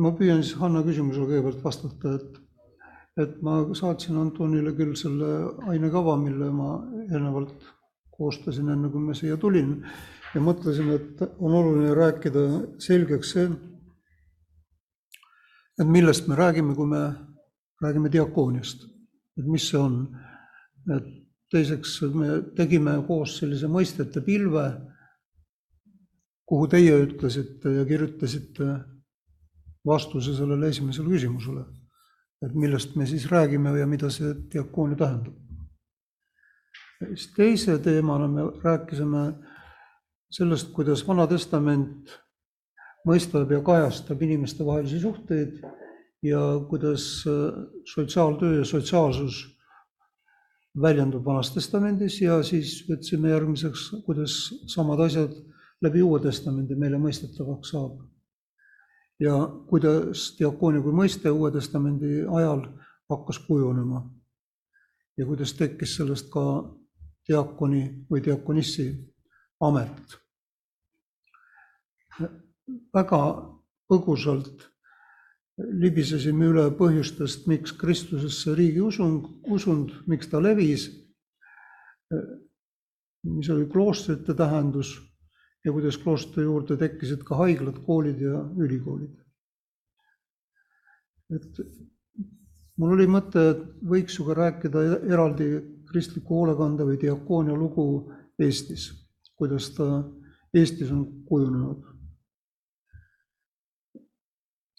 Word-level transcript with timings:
ma 0.00 0.12
püüan 0.16 0.42
siis 0.44 0.56
Hanna 0.60 0.82
küsimusele 0.86 1.28
kõigepealt 1.28 1.64
vastata, 1.64 2.14
et, 2.16 2.38
et 3.24 3.36
ma 3.44 3.60
saatsin 3.76 4.18
Antonile 4.20 4.72
küll 4.78 4.96
selle 4.98 5.30
ainekava, 5.70 6.16
mille 6.20 6.50
ma 6.54 6.76
eelnevalt 7.06 7.68
koostasin, 8.16 8.70
enne 8.72 8.90
kui 8.92 9.02
ma 9.04 9.16
siia 9.16 9.38
tulin 9.40 9.76
ja 10.34 10.42
mõtlesin, 10.44 10.92
et 10.94 11.24
on 11.40 11.56
oluline 11.56 11.94
rääkida 11.96 12.44
selgeks 12.82 13.34
see, 13.36 13.48
et 15.80 15.88
millest 15.88 16.28
me 16.28 16.36
räägime, 16.38 16.76
kui 16.76 16.88
me 16.88 17.02
räägime 17.80 18.12
diakooniast, 18.12 18.84
et 19.40 19.48
mis 19.48 19.70
see 19.70 19.80
on. 19.80 20.02
et 20.90 21.08
teiseks 21.52 21.98
me 22.14 22.38
tegime 22.56 22.94
koos 23.06 23.34
sellise 23.40 23.68
mõistete 23.68 24.22
pilve, 24.24 24.64
kuhu 26.48 26.68
teie 26.70 26.94
ütlesite 27.04 27.74
ja 27.74 27.84
kirjutasite 27.86 28.68
vastuse 29.86 30.34
sellele 30.36 30.68
esimesele 30.68 31.08
küsimusele, 31.08 31.64
et 32.44 32.54
millest 32.54 32.96
me 32.96 33.06
siis 33.06 33.26
räägime 33.30 33.72
ja 33.78 33.86
mida 33.86 34.10
see 34.10 34.34
diakoonia 34.52 34.96
tähendab. 34.96 35.34
siis 37.14 37.30
teise 37.36 37.78
teemana 37.78 38.28
me 38.28 38.42
rääkisime 38.64 39.22
sellest, 40.30 40.72
kuidas 40.72 41.06
Vana 41.08 41.26
Testament 41.26 42.10
mõistab 43.08 43.50
ja 43.50 43.60
kajastab 43.64 44.22
inimestevahelisi 44.22 45.00
suhteid 45.00 45.62
ja 46.22 46.40
kuidas 46.68 47.24
sotsiaaltöö 47.94 48.58
ja 48.58 48.64
sotsiaalsus 48.64 49.46
väljendub 50.82 51.24
Vanas 51.24 51.50
Testamendis 51.54 52.20
ja 52.20 52.42
siis 52.46 52.84
võtsime 52.88 53.32
järgmiseks, 53.32 53.88
kuidas 54.06 54.36
samad 54.70 55.00
asjad 55.06 55.34
läbi 55.82 56.02
Uue 56.02 56.20
Testamendi 56.20 56.76
meile 56.78 57.00
mõistetavaks 57.00 57.72
saab. 57.72 57.98
Ja 59.20 59.34
kuidas 59.68 60.30
diakoonia 60.38 60.82
kui 60.82 60.94
mõiste 60.96 61.30
Uue 61.30 61.50
Testamendi 61.52 62.24
ajal 62.24 62.64
hakkas 63.10 63.38
kujunema. 63.46 64.02
ja 65.16 65.26
kuidas 65.26 65.52
tekkis 65.52 65.96
sellest 65.96 66.30
ka 66.32 66.42
diakoni 67.28 68.06
või 68.10 68.22
diakonissi 68.24 68.86
amet. 69.60 70.16
väga 72.94 73.20
põgusalt 73.90 74.70
libisesime 75.58 76.46
üle 76.46 76.70
põhjustest, 76.78 77.46
miks 77.46 77.72
Kristusesse 77.72 78.54
riigi 78.54 78.80
usung, 78.80 79.26
usund, 79.44 79.90
miks 80.06 80.30
ta 80.30 80.40
levis, 80.40 80.88
mis 83.24 83.50
oli 83.50 83.66
kloostrite 83.68 84.34
tähendus 84.34 84.94
ja 85.64 85.72
kuidas 85.72 85.98
kloostri 86.00 86.44
juurde 86.46 86.76
tekkisid 86.80 87.24
ka 87.26 87.36
haiglad, 87.42 87.82
koolid 87.86 88.20
ja 88.20 88.40
ülikoolid. 88.56 89.16
et 91.30 91.60
mul 92.76 92.96
oli 92.96 93.06
mõte, 93.06 93.42
et 93.52 93.60
võiks 93.92 94.16
ju 94.18 94.24
ka 94.26 94.34
rääkida 94.34 94.82
eraldi 95.06 95.50
kristliku 95.90 96.40
hoolekande 96.40 96.86
või 96.88 96.98
diakoonia 97.00 97.54
lugu 97.54 97.86
Eestis, 98.40 98.90
kuidas 99.36 99.70
ta 99.76 99.86
Eestis 100.56 100.90
on 100.90 101.06
kujunenud 101.28 101.90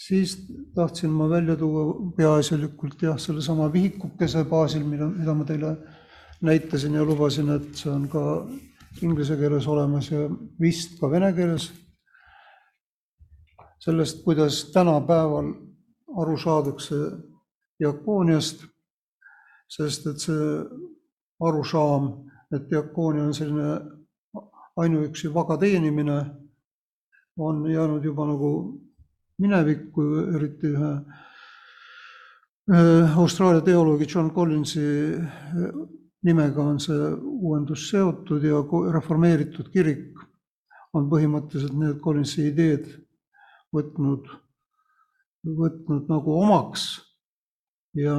siis 0.07 0.47
tahtsin 0.75 1.09
ma 1.09 1.29
välja 1.29 1.55
tuua 1.55 2.11
peaasjalikult 2.17 3.01
jah, 3.01 3.17
sellesama 3.19 3.73
vihikukese 3.73 4.43
baasil, 4.49 4.85
mida, 4.85 5.07
mida 5.07 5.33
ma 5.37 5.45
teile 5.45 5.75
näitasin 6.41 6.97
ja 6.97 7.05
lubasin, 7.05 7.51
et 7.53 7.69
see 7.77 7.91
on 7.91 8.07
ka 8.09 8.23
inglise 9.01 9.37
keeles 9.39 9.67
olemas 9.67 10.11
ja 10.11 10.27
vist 10.59 10.99
ka 10.99 11.09
vene 11.11 11.33
keeles. 11.33 11.71
sellest, 13.81 14.23
kuidas 14.23 14.71
tänapäeval 14.73 15.47
aru 16.21 16.37
saadakse 16.37 16.95
diakooniast, 17.79 18.61
sest 19.67 20.05
et 20.05 20.19
see 20.21 20.49
arusaam, 21.41 22.11
et 22.53 22.69
diakoonia 22.69 23.23
on 23.23 23.33
selline 23.33 23.71
ainuüksi 24.77 25.33
vaga 25.33 25.57
teenimine, 25.57 26.19
on 27.37 27.65
jäänud 27.71 28.05
juba 28.05 28.27
nagu 28.29 28.51
minevikku, 29.41 30.05
eriti 30.35 30.75
ühe 30.75 30.93
Austraalia 33.17 33.61
teoloogi 33.61 34.05
John 34.15 34.29
Collinsi 34.31 34.81
nimega 36.23 36.63
on 36.63 36.79
see 36.79 37.13
uuendus 37.21 37.87
seotud 37.89 38.43
ja 38.45 38.61
reformeeritud 38.93 39.71
kirik 39.73 40.19
on 40.93 41.07
põhimõtteliselt 41.09 41.77
need 41.79 41.99
Collinsi 42.03 42.47
ideed 42.51 42.87
võtnud, 43.73 44.27
võtnud 45.47 46.09
nagu 46.11 46.37
omaks 46.43 46.85
ja 47.97 48.15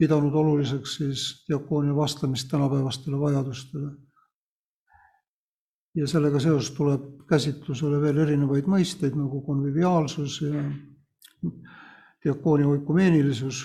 pidanud 0.00 0.34
oluliseks 0.34 0.96
siis 1.00 1.24
diakoonia 1.48 1.94
vastamist 1.96 2.50
tänapäevastele 2.50 3.20
vajadustele 3.20 3.90
ja 5.94 6.06
sellega 6.06 6.40
seoses 6.40 6.70
tuleb 6.76 7.06
käsitlusele 7.30 7.98
veel 8.02 8.22
erinevaid 8.24 8.68
mõisteid 8.70 9.16
nagu 9.18 9.42
konviviaalsus 9.46 10.40
ja 10.44 10.62
diakoonia 12.24 12.68
oikumeenilisus. 12.68 13.64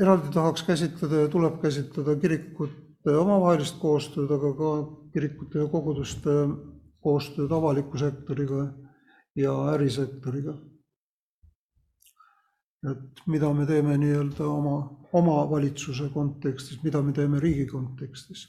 Eraldi 0.00 0.32
tahaks 0.34 0.62
käsitleda 0.66 1.24
ja 1.24 1.28
tuleb 1.28 1.60
käsitleda 1.62 2.16
kirikute 2.20 3.16
omavahelist 3.16 3.78
koostööd, 3.80 4.30
aga 4.30 4.52
ka 4.58 4.70
kirikute 5.12 5.62
ja 5.62 5.70
koguduste 5.70 6.36
koostööd 7.04 7.52
avaliku 7.52 7.98
sektoriga 7.98 8.68
ja 9.36 9.54
ärisektoriga 9.74 10.54
et 12.90 13.22
mida 13.26 13.52
me 13.54 13.64
teeme 13.66 13.96
nii-öelda 13.98 14.46
oma 14.46 14.74
omavalitsuse 15.16 16.10
kontekstis, 16.12 16.82
mida 16.82 17.00
me 17.02 17.12
teeme 17.12 17.40
riigi 17.40 17.66
kontekstis. 17.66 18.48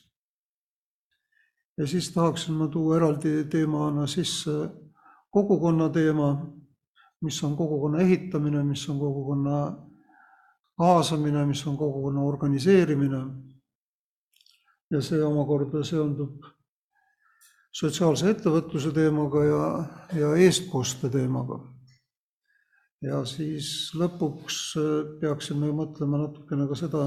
ja 1.77 1.87
siis 1.87 2.11
tahaksin 2.11 2.55
ma 2.55 2.67
tuua 2.67 2.97
eraldi 2.97 3.43
teemana 3.51 4.07
sisse 4.07 4.51
kogukonna 5.31 5.89
teema, 5.89 6.29
mis 7.21 7.43
on 7.43 7.55
kogukonna 7.57 7.99
ehitamine, 7.99 8.63
mis 8.63 8.89
on 8.89 8.99
kogukonna 8.99 9.57
kaasamine, 10.77 11.45
mis 11.45 11.65
on 11.67 11.77
kogukonna 11.77 12.21
organiseerimine. 12.21 13.25
ja 14.91 15.01
see 15.01 15.21
omakorda 15.23 15.83
seondub 15.83 16.43
sotsiaalse 17.73 18.29
ettevõtluse 18.29 18.91
teemaga 18.93 19.43
ja, 19.43 19.63
ja 20.19 20.35
eestkoste 20.45 21.09
teemaga 21.09 21.57
ja 23.05 23.21
siis 23.27 23.69
lõpuks 23.97 24.59
äh, 24.79 24.91
peaksime 25.21 25.71
mõtlema 25.75 26.21
natukene 26.23 26.67
ka 26.69 26.77
seda, 26.79 27.05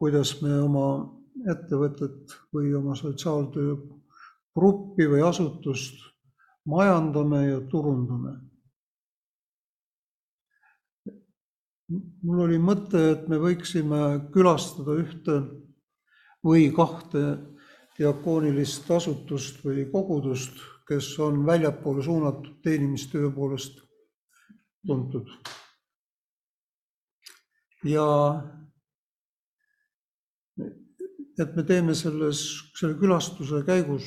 kuidas 0.00 0.36
me 0.42 0.52
oma 0.60 0.88
ettevõtet 1.50 2.34
või 2.54 2.72
oma 2.76 2.96
sotsiaaltöö 2.98 3.76
gruppi 4.56 5.08
või 5.10 5.22
asutust 5.26 6.00
majandame 6.66 7.42
ja 7.46 7.60
turundame. 7.70 8.36
Mul 11.88 12.42
oli 12.46 12.58
mõte, 12.58 13.00
et 13.12 13.28
me 13.30 13.38
võiksime 13.40 14.00
külastada 14.34 14.96
ühte 14.98 15.36
või 16.46 16.68
kahte 16.74 17.22
diakoonilist 17.96 18.90
asutust 18.90 19.62
või 19.64 19.86
kogudust, 19.92 20.58
kes 20.86 21.12
on 21.22 21.44
väljapoole 21.46 22.02
suunatud 22.04 22.60
teenimistöö 22.62 23.30
poolest 23.34 23.80
tuntud. 24.86 25.30
ja 27.86 28.06
et 31.38 31.56
me 31.56 31.62
teeme 31.62 31.94
selles, 31.94 32.40
selle 32.78 32.96
külastuse 32.98 33.60
käigus 33.66 34.06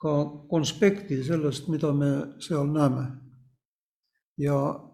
ka 0.00 0.12
konspekti 0.48 1.18
sellest, 1.24 1.68
mida 1.68 1.92
me 1.92 2.10
seal 2.40 2.70
näeme. 2.72 3.06
ja 4.38 4.89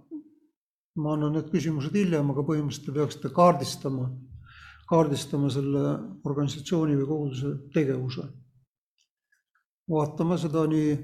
ma 0.96 1.12
annan 1.14 1.36
need 1.36 1.50
küsimused 1.52 1.94
hiljem, 1.96 2.30
aga 2.32 2.44
põhimõtteliselt 2.46 2.88
te 2.88 2.96
peaksite 2.96 3.32
kaardistama, 3.36 4.08
kaardistama 4.90 5.50
selle 5.52 5.82
organisatsiooni 6.24 6.96
või 6.96 7.08
koguduse 7.10 7.52
tegevuse. 7.74 8.26
vaatama 9.86 10.34
seda 10.38 10.64
nii 10.66 10.94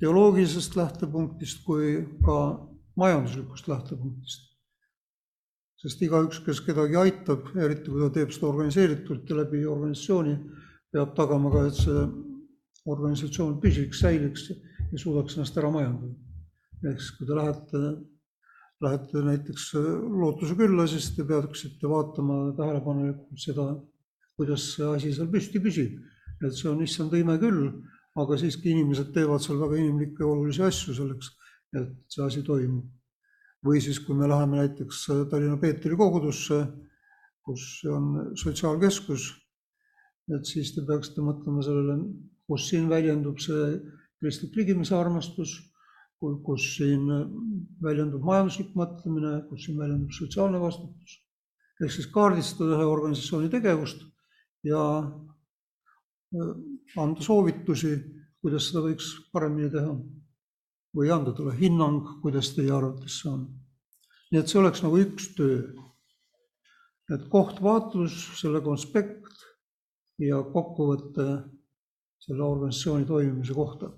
teoloogilisest 0.00 0.76
lähtepunktist 0.76 1.64
kui 1.66 2.04
ka 2.24 2.36
majanduslikust 2.96 3.68
lähtepunktist. 3.68 4.44
sest 5.76 6.02
igaüks, 6.02 6.38
kes 6.44 6.60
kedagi 6.64 6.96
aitab, 6.96 7.50
eriti 7.56 7.90
kui 7.92 8.00
ta 8.00 8.08
teeb 8.10 8.30
seda 8.32 8.48
organiseeritult 8.48 9.28
ja 9.30 9.36
läbi 9.36 9.60
organisatsiooni, 9.68 10.36
peab 10.92 11.12
tagama 11.14 11.50
ka, 11.52 11.66
et 11.68 11.76
see 11.76 12.04
organisatsioon 12.86 13.58
püsiks, 13.60 14.00
säiliks 14.00 14.48
ja 14.50 14.98
suudaks 14.98 15.36
ennast 15.36 15.58
ära 15.60 15.70
majandada. 15.70 16.14
ehk 16.86 17.00
siis, 17.00 17.12
kui 17.18 17.26
te 17.26 17.36
lähete, 17.36 17.82
lähete 18.84 19.22
näiteks 19.24 19.70
lootuse 19.74 20.54
külla, 20.58 20.86
siis 20.86 21.10
te 21.16 21.24
peaksite 21.24 21.88
vaatama 21.88 22.52
tähelepanelikult 22.58 23.40
seda, 23.40 23.70
kuidas 24.36 24.66
see 24.74 24.88
asi 24.90 25.12
seal 25.16 25.30
püsti 25.32 25.62
püsib. 25.62 26.00
et 26.44 26.52
see 26.52 26.68
on 26.68 26.82
issand 26.84 27.14
ime 27.16 27.38
küll 27.40 27.70
aga 28.20 28.36
siiski 28.40 28.72
inimesed 28.72 29.12
teevad 29.14 29.44
seal 29.44 29.58
väga 29.60 29.78
inimlikke 29.80 30.24
olulisi 30.24 30.64
asju 30.64 30.94
selleks, 30.96 31.32
et 31.76 31.96
see 32.12 32.24
asi 32.24 32.44
toimub. 32.46 32.92
või 33.66 33.80
siis, 33.82 33.96
kui 33.98 34.14
me 34.14 34.28
läheme 34.30 34.60
näiteks 34.60 34.98
Tallinna 35.30 35.56
Peetri 35.58 35.96
kogudusse, 35.98 36.58
kus 37.42 37.62
on 37.90 38.36
sotsiaalkeskus, 38.38 39.24
et 40.36 40.46
siis 40.46 40.70
te 40.74 40.84
peaksite 40.86 41.24
mõtlema 41.24 41.64
sellele, 41.66 41.96
kus 42.46 42.68
siin 42.70 42.86
väljendub 42.92 43.40
see 43.42 43.80
kristlik 44.20 44.54
ligimese 44.60 44.94
armastus, 44.94 45.56
kus 46.20 46.64
siin 46.76 47.06
väljendub 47.82 48.24
majanduslik 48.24 48.72
mõtlemine, 48.78 49.42
kus 49.50 49.66
siin 49.66 49.78
väljendub 49.78 50.14
sotsiaalne 50.16 50.60
vastutus. 50.60 51.22
ehk 51.82 51.92
siis 51.92 52.06
kaardistada 52.08 52.78
ühe 52.78 52.84
organisatsiooni 52.88 53.50
tegevust 53.52 54.00
ja 54.64 54.82
anda 56.96 57.24
soovitusi, 57.24 57.96
kuidas 58.40 58.70
seda 58.70 58.84
võiks 58.86 59.10
paremini 59.32 59.70
teha. 59.70 59.96
või 60.96 61.10
anda 61.12 61.32
talle 61.36 61.52
hinnang, 61.58 62.06
kuidas 62.22 62.54
teie 62.56 62.70
arvates 62.72 63.18
see 63.20 63.30
on. 63.30 63.42
nii 64.32 64.40
et 64.40 64.48
see 64.48 64.60
oleks 64.60 64.82
nagu 64.82 64.98
üks 64.98 65.28
töö. 65.36 65.60
et 67.12 67.28
kohtvaatlus, 67.28 68.40
selle 68.40 68.60
konspekt 68.60 69.44
ja 70.18 70.40
kokkuvõte 70.42 71.26
selle 72.18 72.42
organisatsiooni 72.42 73.04
toimimise 73.04 73.54
kohta. 73.54 73.92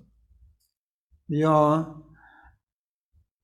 ja 1.29 1.55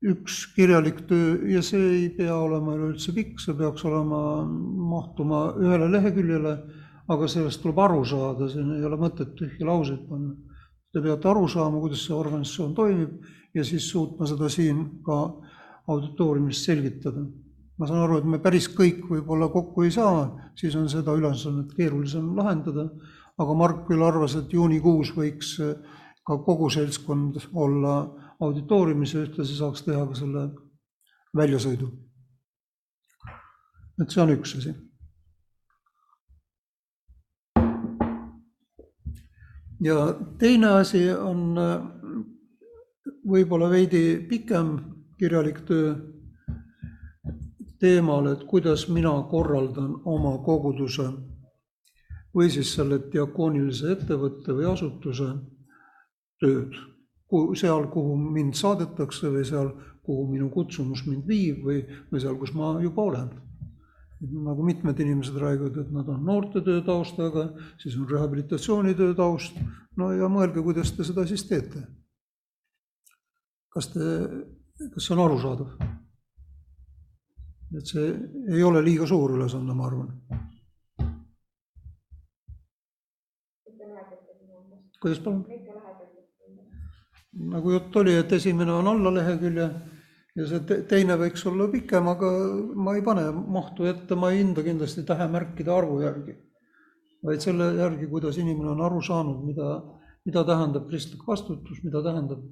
üks 0.05 0.45
kirjalik 0.55 1.05
töö 1.09 1.37
ja 1.49 1.61
see 1.65 1.81
ei 1.99 2.09
pea 2.13 2.35
olema 2.37 2.75
üleüldse 2.75 3.13
pikk, 3.15 3.39
see 3.41 3.55
peaks 3.57 3.85
olema, 3.85 4.19
mahtuma 4.93 5.47
ühele 5.57 5.89
leheküljele 5.97 6.57
aga 7.11 7.27
sellest 7.29 7.61
tuleb 7.61 7.79
aru 7.81 8.03
saada, 8.07 8.47
siin 8.49 8.71
ei 8.77 8.85
ole 8.85 8.97
mõtet 8.99 9.35
tühje 9.37 9.65
lauseid 9.65 10.05
panna. 10.09 10.33
Te 10.93 11.01
peate 11.03 11.29
aru 11.29 11.47
saama, 11.51 11.81
kuidas 11.83 12.05
see 12.05 12.15
organisatsioon 12.15 12.73
toimib 12.77 13.25
ja 13.55 13.65
siis 13.67 13.89
suutma 13.91 14.27
seda 14.29 14.49
siin 14.49 14.85
ka 15.05 15.19
auditooriumis 15.91 16.63
selgitada. 16.65 17.25
ma 17.77 17.87
saan 17.87 18.05
aru, 18.05 18.17
et 18.21 18.27
me 18.31 18.37
päris 18.39 18.69
kõik 18.71 19.01
võib-olla 19.09 19.49
kokku 19.51 19.83
ei 19.83 19.91
saa, 19.91 20.29
siis 20.55 20.75
on 20.79 20.87
seda 20.87 21.11
ülesannet 21.11 21.73
keerulisem 21.75 22.29
lahendada, 22.37 22.85
aga 23.37 23.53
Mark 23.53 23.81
küll 23.89 23.99
arvas, 24.01 24.37
et 24.39 24.53
juunikuus 24.53 25.11
võiks 25.11 25.57
ka 26.25 26.37
kogu 26.45 26.69
seltskond 26.71 27.35
olla 27.51 27.97
auditooriumis 28.39 29.13
ja 29.13 29.23
ühtlasi 29.25 29.57
saaks 29.57 29.85
teha 29.85 30.05
ka 30.07 30.15
selle 30.15 30.49
väljasõidu. 31.35 31.91
et 34.01 34.11
see 34.11 34.21
on 34.21 34.33
üks 34.35 34.57
asi 34.57 34.75
ja 39.85 40.15
teine 40.39 40.67
asi 40.81 41.07
on 41.11 41.57
äh, 41.57 41.87
võib-olla 43.25 43.69
veidi 43.69 44.03
pikem 44.29 44.75
kirjalik 45.19 45.63
töö 45.67 45.95
teemal, 47.79 48.27
et 48.31 48.43
kuidas 48.47 48.87
mina 48.89 49.13
korraldan 49.29 49.99
oma 50.05 50.37
koguduse 50.45 51.09
või 52.35 52.49
siis 52.51 52.73
selle 52.75 52.99
diakoonilise 53.11 53.91
ettevõtte 53.95 54.55
või 54.55 54.67
asutuse 54.71 55.27
tööd, 56.41 56.75
seal, 57.57 57.87
kuhu 57.93 58.17
mind 58.17 58.53
saadetakse 58.57 59.31
või 59.33 59.45
seal, 59.47 59.71
kuhu 60.05 60.27
minu 60.29 60.49
kutsumus 60.53 61.05
mind 61.07 61.25
viib 61.27 61.63
või, 61.65 61.81
või 62.11 62.21
seal, 62.21 62.37
kus 62.37 62.53
ma 62.53 62.75
juba 62.83 63.09
olen 63.09 63.33
nagu 64.21 64.63
mitmed 64.63 64.99
inimesed 64.99 65.35
räägivad, 65.37 65.77
et 65.77 65.91
nad 65.91 66.07
on 66.09 66.23
noortetöö 66.25 66.81
taustaga, 66.81 67.49
siis 67.77 67.97
on 67.97 68.09
rehabilitatsioonitöö 68.09 69.13
taust, 69.15 69.57
no 69.97 70.11
ja 70.15 70.29
mõelge, 70.31 70.63
kuidas 70.63 70.93
te 70.95 71.03
seda 71.03 71.25
siis 71.27 71.43
teete. 71.49 71.83
kas 73.75 73.89
te, 73.91 74.05
kas 74.93 75.03
see 75.03 75.15
on 75.15 75.23
arusaadav? 75.25 75.73
et 77.75 77.91
see 77.91 78.05
ei 78.55 78.63
ole 78.63 78.81
liiga 78.83 79.07
suur 79.07 79.35
ülesanne, 79.35 79.73
ma 79.73 79.87
arvan. 79.87 80.13
kuidas 85.01 85.19
palun? 85.19 85.43
Nagu 87.35 87.71
jutt 87.71 87.95
oli, 87.99 88.15
et 88.15 88.31
esimene 88.31 88.71
on 88.71 88.87
alla 88.87 89.11
lehekülje 89.17 89.67
ja 90.35 90.47
see 90.49 90.81
teine 90.89 91.17
võiks 91.19 91.45
olla 91.49 91.67
pikem, 91.71 92.07
aga 92.11 92.31
ma 92.75 92.95
ei 92.95 93.03
pane 93.03 93.27
mahtu 93.31 93.87
ette, 93.89 94.17
ma 94.19 94.31
ei 94.31 94.41
hinda 94.41 94.63
kindlasti 94.65 95.05
tähemärkide 95.07 95.71
arvu 95.71 96.01
järgi, 96.03 96.35
vaid 97.25 97.43
selle 97.43 97.71
järgi, 97.79 98.09
kuidas 98.11 98.39
inimene 98.41 98.73
on 98.73 98.83
aru 98.87 99.01
saanud, 99.03 99.43
mida, 99.47 99.79
mida 100.27 100.43
tähendab 100.47 100.87
kristlik 100.89 101.23
vastutus, 101.27 101.81
mida 101.83 102.03
tähendab 102.03 102.43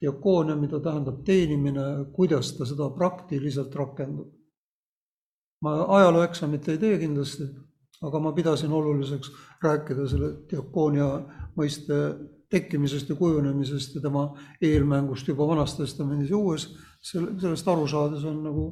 diakoonia, 0.00 0.56
mida 0.56 0.80
tähendab 0.80 1.22
teenimine, 1.26 1.86
kuidas 2.16 2.52
ta 2.56 2.66
seda 2.68 2.90
praktiliselt 2.96 3.74
rakendab. 3.76 4.34
ma 5.58 5.72
ajalooeksamit 5.96 6.68
ei 6.68 6.78
tee 6.78 6.98
kindlasti, 7.00 7.44
aga 8.06 8.18
ma 8.22 8.30
pidasin 8.32 8.72
oluliseks 8.72 9.32
rääkida 9.62 10.04
selle 10.06 10.28
diakoonia 10.50 11.08
mõiste 11.58 11.96
tekkimisest 12.50 13.10
ja 13.12 13.16
kujunemisest 13.16 13.98
ja 13.98 14.00
tema 14.00 14.24
eelmängust 14.62 15.28
juba 15.28 15.46
Vanas 15.48 15.76
Testamendis 15.76 16.30
ja 16.30 16.36
Uues, 16.36 16.68
sellest 17.02 17.68
aru 17.68 17.86
saades 17.88 18.24
on 18.24 18.40
nagu 18.44 18.64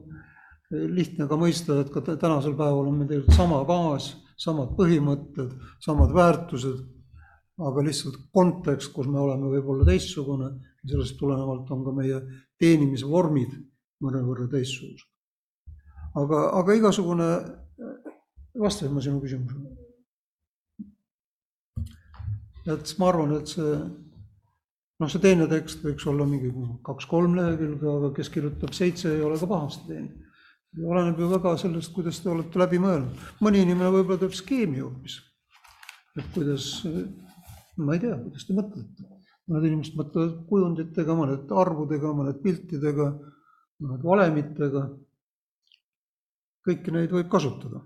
lihtne 0.70 1.28
ka 1.31 1.38
mõista, 1.38 1.81
et 1.81 1.93
ka 1.94 2.02
tänasel 2.06 2.56
päeval 2.58 2.88
on 2.88 2.99
meil 2.99 3.11
tegelikult 3.11 3.37
sama 3.37 3.62
baas, 3.69 4.11
samad 4.40 4.75
põhimõtted, 4.78 5.52
samad 5.84 6.14
väärtused, 6.17 6.81
aga 7.56 7.84
lihtsalt 7.84 8.19
kontekst, 8.34 8.93
kus 8.93 9.08
me 9.08 9.20
oleme 9.23 9.52
võib-olla 9.52 9.87
teistsugune, 9.87 10.50
sellest 10.87 11.17
tulenevalt 11.20 11.70
on 11.72 11.84
ka 11.87 11.94
meie 11.96 12.20
teenimisvormid 12.61 13.55
mõnevõrra 14.05 14.49
teistsugused. 14.52 15.08
aga, 16.17 16.44
aga 16.61 16.76
igasugune, 16.76 17.31
vastasin 18.58 18.94
ma 18.94 19.05
sinu 19.05 19.20
küsimusele? 19.20 19.85
Et 22.72 22.92
ma 22.98 23.08
arvan, 23.10 23.36
et 23.38 23.50
see 23.50 23.72
noh, 25.00 25.10
see 25.12 25.22
teine 25.22 25.46
tekst 25.50 25.84
võiks 25.84 26.06
olla 26.10 26.26
mingi 26.28 26.50
kaks-kolm 26.86 27.36
lehekülge, 27.38 27.88
aga 27.92 28.12
kes 28.16 28.30
kirjutab 28.32 28.74
seitse, 28.76 29.12
ei 29.12 29.24
ole 29.24 29.38
ka 29.40 29.48
pahasti 29.50 29.90
teinud. 29.92 30.22
oleneb 30.92 31.20
ju 31.20 31.28
väga 31.30 31.54
sellest, 31.60 31.92
kuidas 31.94 32.20
te 32.20 32.30
olete 32.32 32.60
läbi 32.60 32.80
mõelnud. 32.82 33.24
mõni 33.44 33.62
inimene 33.64 33.92
võib-olla 33.94 34.22
teeb 34.24 34.36
skeemi 34.36 34.82
hoopis. 34.82 35.20
et 36.18 36.30
kuidas, 36.34 36.68
ma 37.76 37.94
ei 37.94 38.04
tea, 38.04 38.18
kuidas 38.24 38.46
te 38.46 38.56
mõtlete. 38.56 39.10
mõned 39.46 39.67
inimesed 39.70 39.98
mõtlevad 40.00 40.38
kujunditega, 40.48 41.19
mõned 41.19 41.52
arvudega, 41.64 42.14
mõned 42.20 42.41
piltidega, 42.43 43.10
mõned 43.81 44.08
valemitega. 44.12 44.88
kõiki 46.67 46.91
neid 46.91 47.12
võib 47.14 47.29
kasutada 47.31 47.84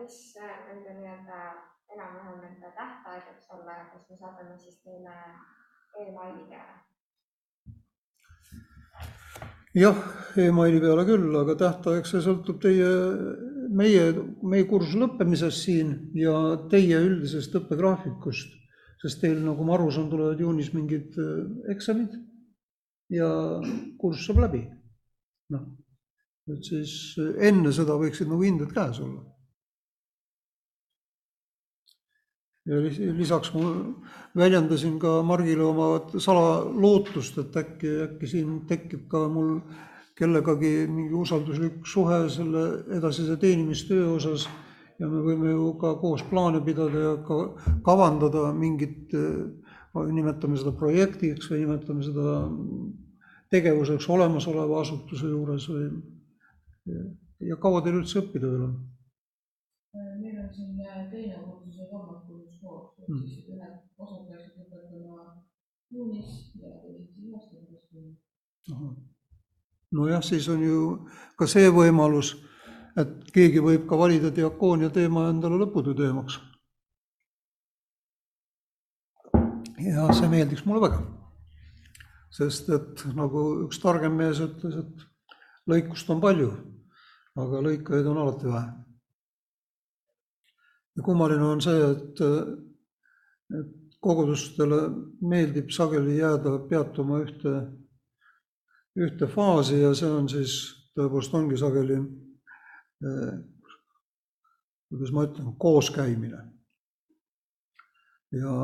mis 0.00 0.36
nende 0.90 1.00
nii-öelda 1.00 1.38
enam-vähem 1.94 2.38
nende 2.42 2.68
tähtaeg 2.76 3.24
olla 3.54 3.72
ja 3.78 3.84
kas 3.92 4.10
me 4.10 4.16
saadame 4.16 4.58
siis 4.58 4.76
teile 4.84 5.14
emaili 6.02 6.44
peale? 6.50 6.76
jah, 9.74 9.98
emaili 10.36 10.80
peale 10.80 11.04
küll, 11.06 11.28
aga 11.42 11.54
tähtaeg, 11.64 12.06
see 12.10 12.22
sõltub 12.24 12.58
teie, 12.62 12.90
meie, 13.82 14.04
meie 14.42 14.66
kursuse 14.70 14.98
lõppemisest 15.02 15.66
siin 15.66 15.92
ja 16.18 16.34
teie 16.72 16.98
üldisest 17.06 17.54
õppegraafikust, 17.60 18.56
sest 19.02 19.22
teil, 19.22 19.38
nagu 19.46 19.66
ma 19.66 19.76
aru 19.78 19.90
saan, 19.94 20.10
tulevad 20.10 20.42
juunis 20.42 20.72
mingid 20.74 21.18
äh, 21.22 21.44
eksamid 21.74 22.16
ja 23.14 23.30
kursus 23.98 24.26
saab 24.26 24.46
läbi. 24.46 24.66
noh, 25.50 25.66
et 26.50 26.66
siis 26.66 27.18
enne 27.18 27.72
seda 27.74 27.96
võiksid 27.98 28.28
nagu 28.30 28.42
hinded 28.46 28.70
käes 28.74 28.98
olla 29.02 29.22
ja 32.70 32.80
lisaks 33.18 33.52
ma 33.54 33.70
väljendasin 34.36 34.98
ka 35.02 35.20
Margile 35.26 35.64
oma 35.66 35.88
salalootust, 36.18 37.38
et 37.42 37.56
äkki, 37.56 37.94
äkki 38.06 38.30
siin 38.30 38.60
tekib 38.70 39.08
ka 39.10 39.26
mul 39.28 39.56
kellegagi 40.18 40.86
mingi 40.86 41.16
usalduslik 41.16 41.80
suhe 41.88 42.22
selle 42.30 42.64
edasise 42.96 43.36
teenimistöö 43.40 44.12
osas 44.14 44.46
ja 45.00 45.08
me 45.08 45.22
võime 45.24 45.54
ju 45.54 45.72
ka 45.80 45.94
koos 46.00 46.22
plaane 46.30 46.60
pidada 46.64 47.04
ja 47.06 47.14
ka 47.26 47.40
kavandada 47.86 48.50
mingit, 48.52 49.14
nimetame 49.94 50.60
seda 50.60 50.74
projektiks 50.76 51.50
või 51.50 51.64
nimetame 51.64 52.04
seda 52.06 52.36
tegevuseks 53.50 54.06
olemasoleva 54.12 54.84
asutuse 54.84 55.32
juures 55.32 55.66
või 55.72 55.88
ja 57.48 57.56
kaua 57.60 57.80
teil 57.82 57.98
üldse 58.02 58.20
õppida 58.20 58.46
veel 58.46 58.68
on? 58.68 58.76
Meil 59.94 60.38
on 60.38 60.50
siin 60.54 60.76
teine 61.10 61.38
kursus 61.44 61.78
ja 61.78 61.86
kolmas 61.90 62.22
kursus 62.26 62.58
koos, 62.62 62.92
ehk 62.98 63.08
mm. 63.08 63.22
siis 63.26 63.48
ühed 63.48 63.78
osad 63.98 64.26
peaksid 64.28 64.58
lõpetama 64.60 65.24
juunis 65.90 66.52
ja 66.60 66.70
teised 66.82 67.08
siis 67.14 67.30
üheksandast 67.30 67.94
juunist. 67.94 69.00
nojah, 69.92 70.22
siis 70.22 70.48
on 70.48 70.62
ju 70.62 70.84
ka 71.36 71.48
see 71.50 71.70
võimalus, 71.74 72.36
et 73.00 73.32
keegi 73.34 73.62
võib 73.64 73.88
ka 73.90 73.98
valida 73.98 74.30
diakoonia 74.34 74.90
teema 74.94 75.28
endale 75.30 75.58
lõputöö 75.64 75.96
teemaks. 75.98 76.38
ja 79.80 80.12
see 80.12 80.28
meeldiks 80.28 80.66
mulle 80.66 80.86
väga. 80.86 81.00
sest 82.30 82.68
et 82.70 83.02
nagu 83.16 83.64
üks 83.64 83.80
targem 83.82 84.14
mees 84.14 84.38
ütles, 84.44 84.76
et 84.84 85.06
lõikust 85.66 86.10
on 86.14 86.20
palju, 86.22 86.52
aga 87.36 87.64
lõikajaid 87.66 88.06
on 88.06 88.22
alati 88.22 88.46
vähe. 88.46 88.89
Ja 91.00 91.04
kummaline 91.04 91.44
on 91.48 91.62
see, 91.64 91.84
et, 91.90 92.20
et 93.56 93.70
kogudustele 94.04 94.80
meeldib 95.24 95.70
sageli 95.72 96.18
jääda 96.18 96.58
peatuma 96.68 97.22
ühte, 97.24 97.54
ühte 99.00 99.28
faasi 99.32 99.80
ja 99.80 99.94
see 99.96 100.10
on 100.12 100.28
siis 100.28 100.58
tõepoolest 100.92 101.36
ongi 101.38 101.56
sageli 101.60 101.96
eh, 101.96 103.32
kuidas 104.90 105.12
ma 105.16 105.24
ütlen, 105.24 105.54
kooskäimine. 105.56 106.42
ja 108.36 108.54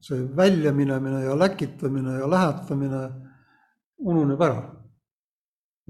see 0.00 0.24
väljaminemine 0.36 1.24
ja 1.26 1.36
läkitamine 1.38 2.16
ja 2.22 2.30
lähetamine 2.30 3.02
ununeb 3.98 4.40
ära. 4.48 4.64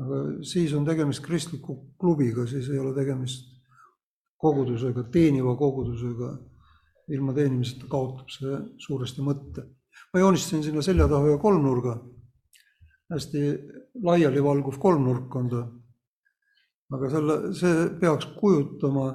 aga 0.02 0.18
siis 0.42 0.74
on 0.74 0.84
tegemist 0.84 1.22
kristliku 1.22 1.78
klubiga, 2.00 2.46
siis 2.46 2.68
ei 2.68 2.78
ole 2.78 2.94
tegemist 2.94 3.59
kogudusega, 4.40 5.04
teeniva 5.12 5.56
kogudusega. 5.56 6.38
ilma 7.10 7.32
teenimiseta 7.34 7.88
kaotab 7.90 8.28
see 8.30 8.58
suuresti 8.78 9.22
mõtte. 9.26 9.64
ma 10.12 10.20
joonistasin 10.20 10.62
sinna 10.62 10.82
selja 10.82 11.08
taha 11.08 11.26
ühe 11.26 11.38
kolmnurga, 11.42 11.96
hästi 13.10 13.40
laialivalguv 14.02 14.78
kolmnurk 14.78 15.36
on 15.36 15.48
ta. 15.50 15.64
aga 16.94 17.10
selle, 17.10 17.36
see 17.54 17.88
peaks 18.00 18.26
kujutama 18.38 19.10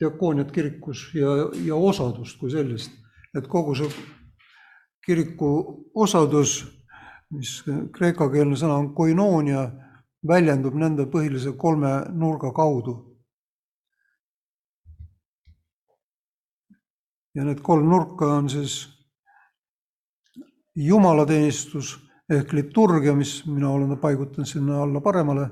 diakooniat 0.00 0.52
kirikus 0.52 1.10
ja, 1.14 1.50
ja 1.64 1.76
osadust 1.76 2.38
kui 2.40 2.50
sellist, 2.50 2.92
et 3.36 3.46
kogu 3.46 3.74
see 3.74 3.90
kiriku 5.06 5.50
osadus, 5.94 6.64
mis 7.34 7.60
kreekakeelne 7.94 8.56
sõna 8.58 8.78
on 8.78 8.90
koinoonia, 8.94 9.64
väljendub 10.26 10.76
nende 10.76 11.06
põhilise 11.10 11.54
kolme 11.58 11.92
nurga 12.12 12.52
kaudu. 12.52 13.09
Ja 17.34 17.44
need 17.44 17.60
kolm 17.62 17.88
nurka 17.88 18.26
on 18.36 18.48
siis 18.50 18.88
jumalateenistus 20.74 21.98
ehk 22.30 22.52
liturgia, 22.52 23.14
mis 23.14 23.40
mina 23.46 23.70
olen 23.70 23.98
paigutanud 23.98 24.46
sinna 24.46 24.82
alla 24.82 25.00
paremale 25.00 25.48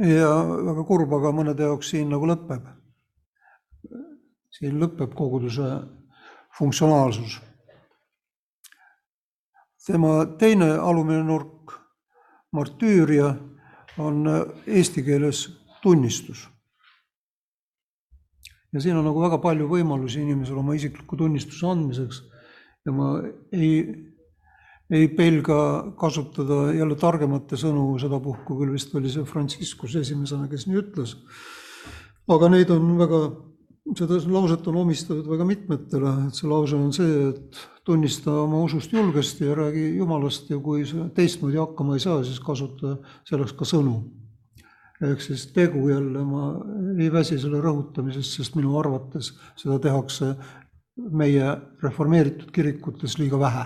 ja 0.00 0.30
väga 0.64 0.84
kurb, 0.88 1.12
aga 1.12 1.32
mõnede 1.36 1.66
jaoks 1.68 1.92
siin 1.92 2.08
nagu 2.12 2.28
lõpeb. 2.28 2.68
siin 4.50 4.80
lõpeb 4.80 5.14
koguduse 5.14 5.68
funktsionaalsus. 6.58 7.40
tema 9.86 10.26
teine 10.38 10.70
alumine 10.78 11.22
nurk, 11.24 11.79
martüüria, 12.52 13.34
on 13.98 14.24
eesti 14.66 15.02
keeles 15.06 15.48
tunnistus. 15.82 16.48
ja 18.72 18.80
siin 18.80 18.96
on 18.96 19.04
nagu 19.04 19.18
väga 19.20 19.38
palju 19.42 19.66
võimalusi 19.66 20.20
inimesel 20.22 20.58
oma 20.60 20.74
isikliku 20.78 21.16
tunnistuse 21.18 21.66
andmiseks 21.66 22.22
ja 22.86 22.92
ma 22.94 23.16
ei 23.52 24.10
ei 24.90 25.08
pelga 25.08 25.92
kasutada 25.98 26.72
jälle 26.74 26.96
targemate 26.98 27.58
sõnu, 27.58 27.94
sedapuhku 28.02 28.56
küll 28.58 28.72
vist 28.74 28.94
oli 28.98 29.10
see 29.12 29.26
Franciscus 29.28 29.94
esimesena, 30.00 30.48
kes 30.50 30.66
nii 30.66 30.80
ütles. 30.82 31.14
aga 32.30 32.48
neid 32.50 32.70
on 32.70 32.90
väga, 32.98 33.20
seda 33.96 34.20
lauset 34.30 34.66
on 34.70 34.78
omistatud 34.82 35.26
väga 35.30 35.46
mitmetele, 35.48 36.12
et 36.28 36.38
see 36.38 36.48
lause 36.50 36.76
on 36.76 36.92
see, 36.94 37.30
et 37.30 37.60
tunnista 37.86 38.32
oma 38.44 38.60
usust 38.66 38.92
julgesti 38.92 39.48
ja 39.48 39.56
räägi 39.58 39.96
Jumalast 39.96 40.50
ja 40.50 40.58
kui 40.62 40.84
sa 40.86 41.08
teistmoodi 41.16 41.58
hakkama 41.58 41.96
ei 41.96 42.04
saa, 42.04 42.22
siis 42.24 42.40
kasuta 42.44 42.96
selleks 43.28 43.56
ka 43.58 43.68
sõnu. 43.68 43.98
ehk 45.00 45.22
siis 45.24 45.46
tegu 45.56 45.88
jälle, 45.88 46.24
ma 46.28 46.50
ei 47.00 47.08
väsi 47.12 47.38
selle 47.40 47.62
rõhutamisest, 47.64 48.36
sest 48.36 48.56
minu 48.58 48.76
arvates 48.78 49.32
seda 49.56 49.78
tehakse 49.80 50.34
meie 50.96 51.54
reformeeritud 51.82 52.50
kirikutes 52.52 53.16
liiga 53.18 53.40
vähe 53.40 53.64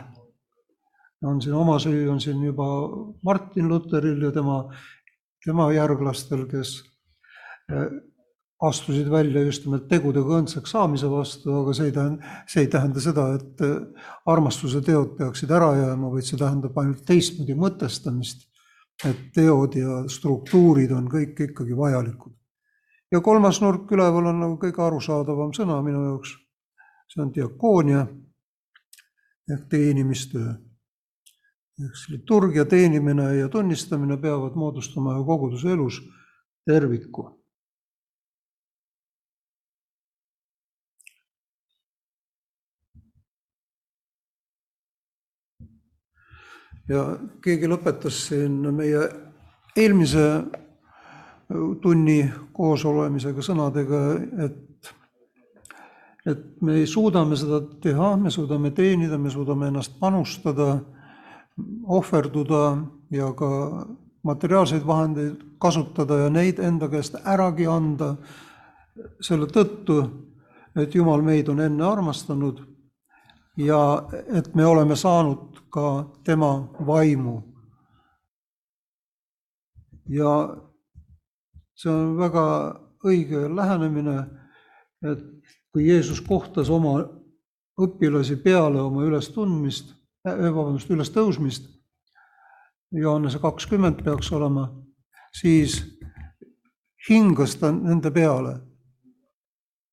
on 1.24 1.42
siin 1.42 1.54
oma 1.54 1.78
süü, 1.78 2.08
on 2.10 2.20
siin 2.20 2.42
juba 2.44 2.66
Martin 3.24 3.68
Lutheril 3.68 4.22
ja 4.22 4.32
tema, 4.32 4.58
tema 5.44 5.70
järglastel, 5.72 6.46
kes 6.50 6.76
astusid 8.68 9.08
välja 9.10 9.42
just 9.44 9.64
nimelt 9.66 9.86
tegudega 9.88 10.38
õndsaks 10.38 10.74
saamise 10.74 11.10
vastu, 11.10 11.52
aga 11.60 11.74
see 11.76 11.88
ei 11.90 11.94
tähenda, 11.96 12.32
see 12.50 12.64
ei 12.64 12.70
tähenda 12.72 13.02
seda, 13.04 13.26
et 13.38 13.64
eh, 13.66 14.08
armastuse 14.30 14.82
teod 14.84 15.14
peaksid 15.18 15.52
ära 15.54 15.70
jääma, 15.78 16.10
vaid 16.12 16.28
see 16.28 16.40
tähendab 16.40 16.78
ainult 16.82 17.04
teistmoodi 17.08 17.56
mõtestamist. 17.58 18.50
et 19.04 19.32
teod 19.34 19.74
ja 19.74 20.04
struktuurid 20.08 20.92
on 20.94 21.08
kõik 21.10 21.40
ikkagi 21.48 21.76
vajalikud. 21.76 22.32
ja 23.12 23.20
kolmas 23.20 23.60
nurk 23.60 23.90
üleval 23.90 24.30
on 24.30 24.40
nagu 24.40 24.58
kõige 24.58 24.82
arusaadavam 24.82 25.50
sõna 25.52 25.82
minu 25.82 26.04
jaoks. 26.04 26.36
see 27.08 27.22
on 27.22 27.34
diakoonia 27.34 28.06
ehk 29.50 29.66
teenimistöö 29.68 30.54
eks 31.82 32.08
liturgia 32.08 32.64
teenimine 32.64 33.34
ja 33.36 33.48
tunnistamine 33.48 34.16
peavad 34.16 34.54
moodustama 34.54 35.24
koguduse 35.24 35.72
elus 35.72 36.02
terviku. 36.66 37.43
Ja 46.88 47.04
keegi 47.44 47.68
lõpetas 47.70 48.26
siin 48.28 48.60
meie 48.74 49.06
eelmise 49.76 50.26
tunni 51.82 52.18
koosolemisega 52.56 53.42
sõnadega, 53.44 54.00
et, 54.46 54.90
et 56.26 56.44
me 56.64 56.84
suudame 56.88 57.36
seda 57.36 57.60
teha, 57.84 58.14
me 58.20 58.32
suudame 58.32 58.72
teenida, 58.76 59.18
me 59.18 59.32
suudame 59.32 59.68
ennast 59.68 59.98
panustada 60.00 60.78
ohverduda 61.84 62.62
ja 63.14 63.30
ka 63.36 63.50
materiaalseid 64.24 64.86
vahendeid 64.86 65.42
kasutada 65.60 66.24
ja 66.24 66.30
neid 66.32 66.58
enda 66.58 66.88
käest 66.88 67.18
äragi 67.20 67.66
anda 67.70 68.14
selle 69.20 69.46
tõttu, 69.52 70.00
et 70.76 70.94
Jumal 70.94 71.22
meid 71.22 71.48
on 71.52 71.60
enne 71.60 71.84
armastanud 71.86 72.62
ja 73.56 74.08
et 74.34 74.54
me 74.54 74.66
oleme 74.66 74.96
saanud 74.96 75.60
ka 75.70 76.10
tema 76.24 76.68
vaimu. 76.86 77.42
ja 80.08 80.56
see 81.74 81.92
on 81.92 82.16
väga 82.18 82.46
õige 83.04 83.48
lähenemine, 83.56 84.16
et 85.02 85.22
kui 85.72 85.88
Jeesus 85.88 86.20
kohtas 86.20 86.70
oma 86.70 86.98
õpilasi 87.80 88.36
peale 88.42 88.80
oma 88.80 89.04
ülestundmist 89.04 89.94
Äh, 90.24 90.46
vabandust, 90.48 90.88
ülestõusmist, 90.88 91.66
Johannese 92.96 93.36
kakskümmend 93.42 93.98
peaks 94.06 94.30
olema, 94.32 94.70
siis 95.36 95.82
hingas 97.10 97.58
ta 97.60 97.68
nende 97.74 98.08
peale 98.14 98.54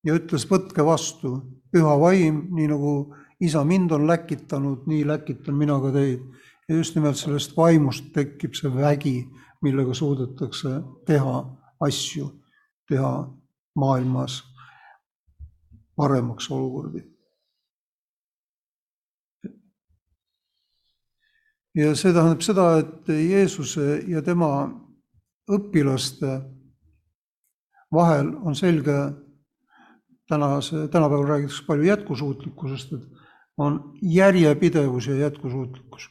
ja 0.08 0.16
ütles, 0.16 0.46
võtke 0.48 0.86
vastu, 0.86 1.34
püha 1.68 1.98
vaim, 2.00 2.46
nii 2.56 2.70
nagu 2.70 2.94
isa 3.42 3.64
mind 3.64 3.90
on 3.90 4.06
läkitanud, 4.06 4.86
nii 4.86 5.06
läkitan 5.06 5.54
mina 5.58 5.80
ka 5.80 5.92
teid. 5.92 6.20
ja 6.68 6.76
just 6.76 6.94
nimelt 6.94 7.16
sellest 7.18 7.56
vaimust 7.56 8.12
tekib 8.14 8.54
see 8.54 8.70
vägi, 8.74 9.16
millega 9.62 9.94
suudetakse 9.94 10.80
teha 11.06 11.38
asju, 11.80 12.28
teha 12.88 13.12
maailmas 13.74 14.42
paremaks 15.96 16.50
olukordi 16.50 17.02
ja 21.74 21.94
see 21.96 22.12
tähendab 22.12 22.44
seda, 22.44 22.66
et 22.82 23.08
Jeesuse 23.08 24.02
ja 24.08 24.22
tema 24.24 24.52
õpilaste 25.50 26.38
vahel 27.92 28.32
on 28.44 28.56
selge, 28.56 28.96
tänase, 30.28 30.86
tänapäeval 30.88 31.26
räägitakse 31.28 31.64
palju 31.66 31.88
jätkusuutlikkusest, 31.88 32.92
et 32.92 33.08
on 33.62 33.98
järjepidevus 34.02 35.06
ja 35.06 35.14
jätkusuutlikkus. 35.16 36.10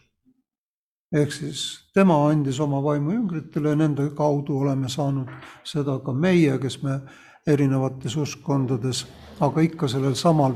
ehk 1.11 1.31
siis 1.31 1.89
tema 1.93 2.27
andis 2.27 2.59
oma 2.59 2.83
vaimu 2.83 3.11
jüngritele 3.11 3.69
ja 3.69 3.75
nende 3.75 4.09
kaudu 4.15 4.57
oleme 4.57 4.89
saanud 4.89 5.27
seda 5.63 5.99
ka 5.99 6.13
meie, 6.13 6.57
kes 6.57 6.83
me 6.83 7.01
erinevates 7.47 8.15
uskkondades, 8.17 9.07
aga 9.39 9.61
ikka 9.61 9.87
sellel 9.87 10.15
samal 10.15 10.55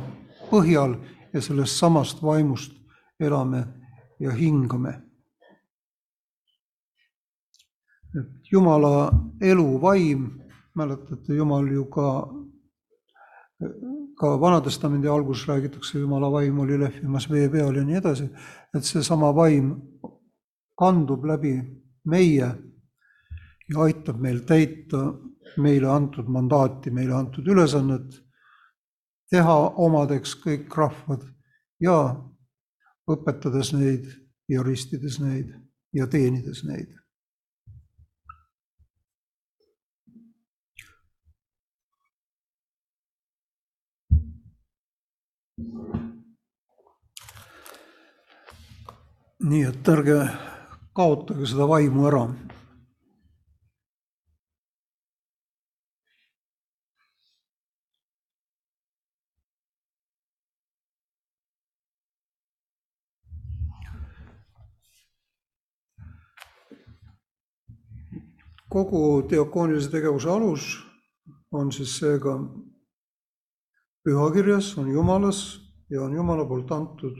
põhjal 0.50 0.96
ja 1.34 1.42
sellest 1.42 1.80
samast 1.80 2.24
vaimust 2.24 2.72
elame 3.20 3.66
ja 4.20 4.32
hingame. 4.32 5.02
et 8.16 8.52
Jumala 8.52 9.12
eluvaim, 9.42 10.30
mäletate, 10.75 11.36
Jumal 11.36 11.68
ju 11.68 11.86
ka, 11.86 12.28
ka 14.16 14.36
Vana-testamendi 14.42 15.10
alguses 15.12 15.48
räägitakse, 15.48 16.00
Jumala 16.00 16.32
vaim 16.32 16.60
oli 16.60 16.80
lehvimas 16.80 17.30
vee 17.32 17.50
peal 17.50 17.76
ja 17.76 17.84
nii 17.84 17.98
edasi, 18.00 18.30
et 18.76 18.84
seesama 18.84 19.34
vaim 19.36 19.74
kandub 20.80 21.26
läbi 21.26 21.56
meie 22.06 22.50
ja 23.70 23.82
aitab 23.88 24.20
meil 24.22 24.44
täita 24.48 25.02
meile 25.58 25.90
antud 25.92 26.28
mandaati, 26.32 26.92
meile 26.92 27.16
antud 27.16 27.48
ülesannet, 27.48 28.20
teha 29.32 29.56
omadeks 29.82 30.36
kõik 30.44 30.76
rahvad 30.78 31.26
ja 31.82 31.98
õpetades 33.12 33.74
neid 33.76 34.08
ja 34.50 34.64
ristides 34.64 35.20
neid 35.20 35.52
ja 35.94 36.08
teenides 36.08 36.64
neid. 36.68 36.92
Nii 49.50 49.64
et 49.70 49.90
ärge 49.94 50.18
kaotage 50.98 51.48
seda 51.48 51.68
vaimu 51.70 52.08
ära. 52.10 52.26
Kogu 68.76 69.02
diakoonilise 69.30 69.92
tegevuse 69.92 70.30
alus 70.30 70.64
on 71.56 71.72
siis 71.72 71.94
seega 72.00 72.34
pühakirjas, 74.06 74.78
on 74.78 74.92
Jumalas 74.92 75.42
ja 75.90 76.04
on 76.06 76.14
Jumala 76.14 76.46
poolt 76.46 76.72
antud 76.72 77.18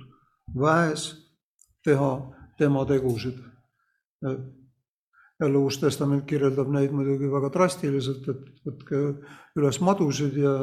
väes 0.56 1.10
teha 1.84 2.12
tema 2.58 2.86
tegusid. 2.86 3.38
jälle 5.40 5.58
Uus 5.58 5.78
Testament 5.78 6.26
kirjeldab 6.26 6.70
neid 6.72 6.92
muidugi 6.96 7.28
väga 7.32 7.50
drastiliselt, 7.54 8.30
et 8.30 8.66
võtke 8.66 9.02
üles 9.60 9.82
madusid 9.82 10.38
ja, 10.40 10.54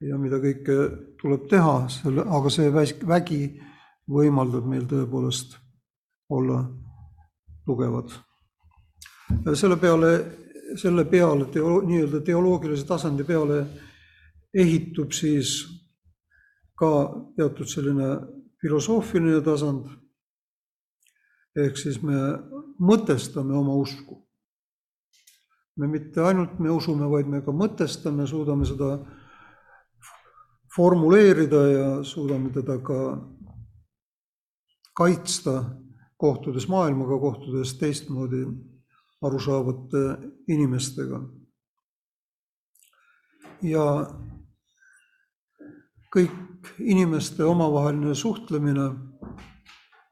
ja 0.00 0.18
mida 0.18 0.36
kõike 0.42 0.76
tuleb 1.20 1.48
teha, 1.48 1.88
selle, 1.88 2.26
aga 2.28 2.52
see 2.52 2.68
vägi 3.08 3.42
võimaldab 4.10 4.68
meil 4.68 4.84
tõepoolest 4.90 5.56
olla 6.28 6.66
tugevad 7.64 8.12
selle 9.54 9.76
peale, 9.76 10.12
selle 10.76 11.04
peale 11.04 11.48
teo-, 11.52 11.82
nii-öelda 11.86 12.20
teoloogilise 12.24 12.86
tasandi 12.86 13.24
peale 13.24 13.62
ehitub 14.54 15.12
siis 15.12 15.60
ka 16.78 16.90
teatud 17.36 17.68
selline 17.68 18.08
filosoofiline 18.62 19.40
tasand, 19.44 19.88
ehk 21.58 21.78
siis 21.78 22.00
me 22.02 22.18
mõtestame 22.78 23.54
oma 23.58 23.74
usku. 23.78 24.24
me 25.78 25.86
mitte 25.86 26.20
ainult 26.20 26.58
me 26.58 26.70
usume, 26.74 27.06
vaid 27.06 27.28
me 27.30 27.38
ka 27.42 27.52
mõtestame, 27.54 28.26
suudame 28.26 28.66
seda 28.66 28.96
formuleerida 30.74 31.60
ja 31.70 31.90
suudame 32.02 32.50
teda 32.50 32.80
ka 32.82 32.98
kaitsta, 34.98 35.62
kohtudes 36.16 36.66
maailmaga, 36.68 37.18
kohtudes 37.18 37.76
teistmoodi 37.78 38.42
arusaavate 39.22 40.02
inimestega. 40.48 41.20
ja 43.62 43.84
kõik 46.14 46.72
inimeste 46.80 47.44
omavaheline 47.44 48.14
suhtlemine, 48.14 48.88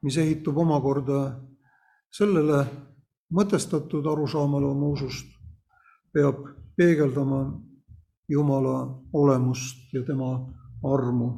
mis 0.03 0.17
ehitub 0.17 0.57
omakorda 0.57 1.21
sellele 2.13 2.61
mõtestatud 3.33 4.05
arusaamale 4.07 4.69
oma 4.69 4.91
usust, 4.93 5.27
peab 6.13 6.45
peegeldama 6.77 7.45
Jumala 8.29 8.79
olemust 9.13 9.93
ja 9.93 10.03
tema 10.03 10.33
armu. 10.83 11.29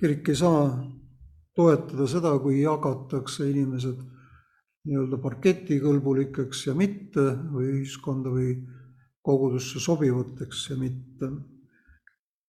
kirik 0.00 0.28
ei 0.28 0.36
saa 0.36 0.62
toetada 1.56 2.06
seda, 2.06 2.32
kui 2.38 2.62
jagatakse 2.62 3.50
inimesed 3.50 3.98
nii-öelda 4.86 5.18
parketikõlbulikeks 5.20 6.66
ja 6.66 6.74
mitte 6.76 7.24
või 7.52 7.70
ühiskonda 7.78 8.32
või 8.32 8.50
kogudusse 9.24 9.80
sobivateks 9.82 10.68
ja 10.70 10.76
mitte. 10.80 11.30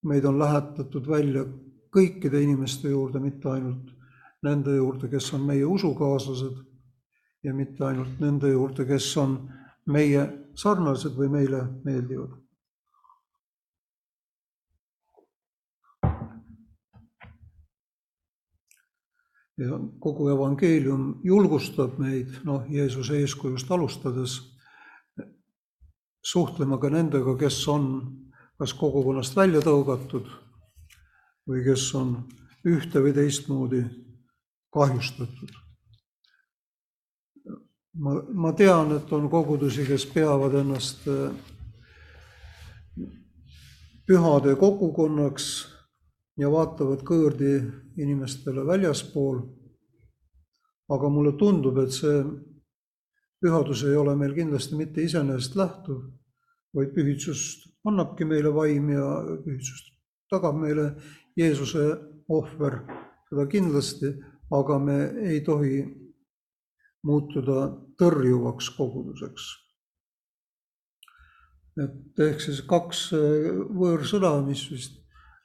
Meid 0.08 0.24
on 0.24 0.38
lähetatud 0.40 1.06
välja 1.08 1.44
kõikide 1.94 2.40
inimeste 2.42 2.90
juurde, 2.92 3.20
mitte 3.20 3.50
ainult 3.52 3.92
nende 4.44 4.74
juurde, 4.76 5.08
kes 5.10 5.32
on 5.34 5.46
meie 5.48 5.66
usukaaslased 5.66 6.58
ja 7.44 7.54
mitte 7.54 7.84
ainult 7.84 8.20
nende 8.20 8.50
juurde, 8.52 8.86
kes 8.86 9.08
on 9.20 9.38
meie 9.88 10.26
sarnased 10.58 11.16
või 11.16 11.30
meile 11.32 11.64
meeldivad. 11.84 12.36
Ja 19.58 19.74
kogu 19.98 20.28
evangeelium 20.30 21.16
julgustab 21.26 21.96
meid, 21.98 22.36
noh, 22.46 22.62
Jeesuse 22.70 23.16
eeskujust 23.18 23.70
alustades, 23.74 24.36
suhtlema 26.22 26.78
ka 26.78 26.92
nendega, 26.94 27.34
kes 27.40 27.58
on 27.72 27.88
kas 28.58 28.74
kogukonnast 28.74 29.36
välja 29.36 29.62
tõugatud 29.62 30.26
või 31.48 31.62
kes 31.64 31.86
on 31.94 32.16
ühte 32.66 33.00
või 33.02 33.14
teistmoodi 33.14 33.84
kahjustatud. 34.74 35.52
ma, 37.98 38.14
ma 38.32 38.52
tean, 38.52 38.92
et 38.96 39.12
on 39.12 39.30
kogudusi, 39.30 39.86
kes 39.86 40.06
peavad 40.12 40.54
ennast 40.60 41.06
eh, 41.08 41.30
pühade 44.06 44.56
kogukonnaks 44.56 45.46
ja 46.38 46.50
vaatavad 46.50 47.02
kõõrdi 47.06 47.54
inimestele 47.96 48.66
väljaspool. 48.66 49.40
aga 50.88 51.08
mulle 51.08 51.34
tundub, 51.36 51.78
et 51.78 51.92
see 51.92 52.22
pühadus 53.40 53.82
ei 53.84 53.96
ole 53.96 54.14
meil 54.16 54.32
kindlasti 54.34 54.76
mitte 54.76 55.02
iseenesest 55.02 55.56
lähtuv, 55.56 55.98
vaid 56.74 56.94
pühitsust 56.94 57.67
annabki 57.86 58.24
meile 58.24 58.50
vaim 58.54 58.90
ja 58.90 59.06
pühitsust 59.44 59.94
tagab 60.30 60.58
meile 60.60 60.90
Jeesuse 61.38 61.84
ohver, 62.28 62.82
seda 63.28 63.46
kindlasti, 63.48 64.12
aga 64.52 64.78
me 64.82 64.98
ei 65.30 65.40
tohi 65.46 65.80
muutuda 67.06 67.68
tõrjuvaks 68.00 68.70
koguduseks. 68.76 69.48
et 71.78 72.20
ehk 72.24 72.40
siis 72.42 72.58
kaks 72.66 73.00
võõrsõna, 73.78 74.32
mis 74.42 74.64
vist 74.66 74.96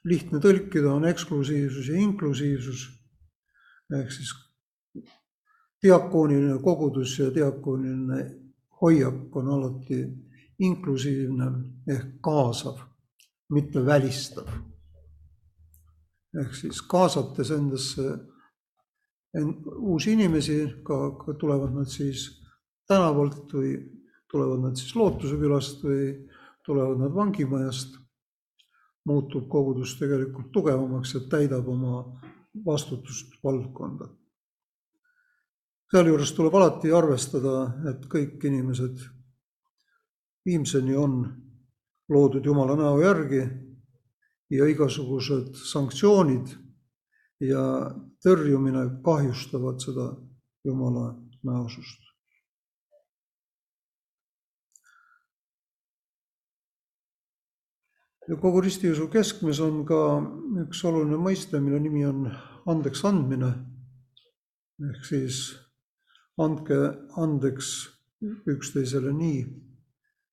lihtne 0.04 0.40
tõlkida 0.42 0.90
on 0.90 1.06
eksklusiivsus 1.06 1.88
ja 1.88 2.00
inklusiivsus. 2.00 2.88
ehk 3.94 4.10
siis 4.12 4.32
diakooniline 5.84 6.58
kogudus 6.62 7.18
ja 7.18 7.30
diakooniline 7.34 8.20
hoiak 8.80 9.36
on 9.36 9.48
alati 9.48 10.00
inklusiivne 10.58 11.46
ehk 11.88 12.20
kaasav, 12.22 12.78
mitte 13.50 13.86
välistav. 13.86 14.48
ehk 16.40 16.54
siis 16.54 16.82
kaasates 16.82 17.50
endasse 17.50 18.02
uusi 19.76 20.12
inimesi, 20.12 20.74
ka, 20.82 21.10
ka 21.18 21.34
tulevad 21.34 21.74
nad 21.74 21.90
siis 21.90 22.26
tänavalt 22.88 23.52
või 23.52 23.76
tulevad 24.30 24.64
nad 24.66 24.76
siis 24.78 24.96
Lootuse 24.96 25.36
külast 25.38 25.82
või 25.84 26.08
tulevad 26.66 26.98
nad 26.98 27.14
vangimajast 27.14 27.98
muutub 29.04 29.48
kogudus 29.48 29.96
tegelikult 29.98 30.52
tugevamaks 30.52 31.14
ja 31.14 31.20
täidab 31.30 31.68
oma 31.68 32.04
vastutust 32.66 33.34
valdkonda. 33.44 34.08
sealjuures 35.90 36.32
tuleb 36.32 36.54
alati 36.54 36.90
arvestada, 36.92 37.74
et 37.90 38.06
kõik 38.10 38.42
inimesed 38.48 39.02
viimseni 40.46 40.96
on 40.96 41.44
loodud 42.08 42.44
Jumala 42.44 42.76
näo 42.76 43.00
järgi 43.00 43.42
ja 44.50 44.66
igasugused 44.68 45.54
sanktsioonid 45.72 46.52
ja 47.40 47.64
tõrjumine 48.24 48.86
kahjustavad 49.04 49.80
seda 49.80 50.08
Jumala 50.64 51.12
näosust. 51.44 52.04
kogu 58.40 58.60
ristiusu 58.64 59.08
keskmes 59.12 59.58
on 59.60 59.82
ka 59.84 59.96
üks 60.62 60.80
oluline 60.88 61.18
mõiste, 61.20 61.60
mille 61.60 61.80
nimi 61.80 62.06
on 62.08 62.30
andeks 62.66 63.04
andmine. 63.04 63.52
ehk 64.80 65.04
siis 65.04 65.36
andke 66.40 66.78
andeks 67.20 67.68
üksteisele 68.48 69.12
nii, 69.12 69.44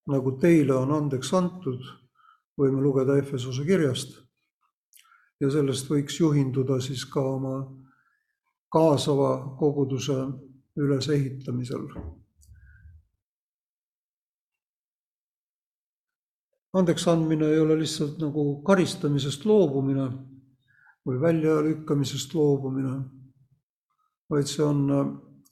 nagu 0.08 0.32
teile 0.42 0.74
on 0.76 0.92
andeks 0.96 1.34
antud, 1.34 1.84
võime 2.58 2.82
lugeda 2.82 3.18
Efesose 3.18 3.66
kirjast. 3.66 4.18
ja 5.42 5.50
sellest 5.50 5.88
võiks 5.90 6.20
juhinduda 6.20 6.76
siis 6.82 7.02
ka 7.06 7.22
oma 7.22 7.56
kaasava 8.70 9.56
koguduse 9.58 10.18
ülesehitamisel. 10.78 11.88
andeks 16.74 17.08
andmine 17.08 17.50
ei 17.52 17.60
ole 17.60 17.76
lihtsalt 17.80 18.22
nagu 18.24 18.62
karistamisest 18.64 19.46
loobumine 19.46 20.06
või 21.08 21.18
väljalükkamisest 21.22 22.34
loobumine, 22.38 22.94
vaid 24.30 24.48
see 24.48 24.64
on 24.64 24.86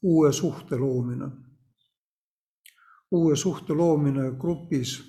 uue 0.02 0.32
suhte 0.34 0.78
loomine. 0.78 1.28
Uue 3.12 3.36
suhte 3.36 3.74
loomine 3.74 4.32
grupis 4.40 5.00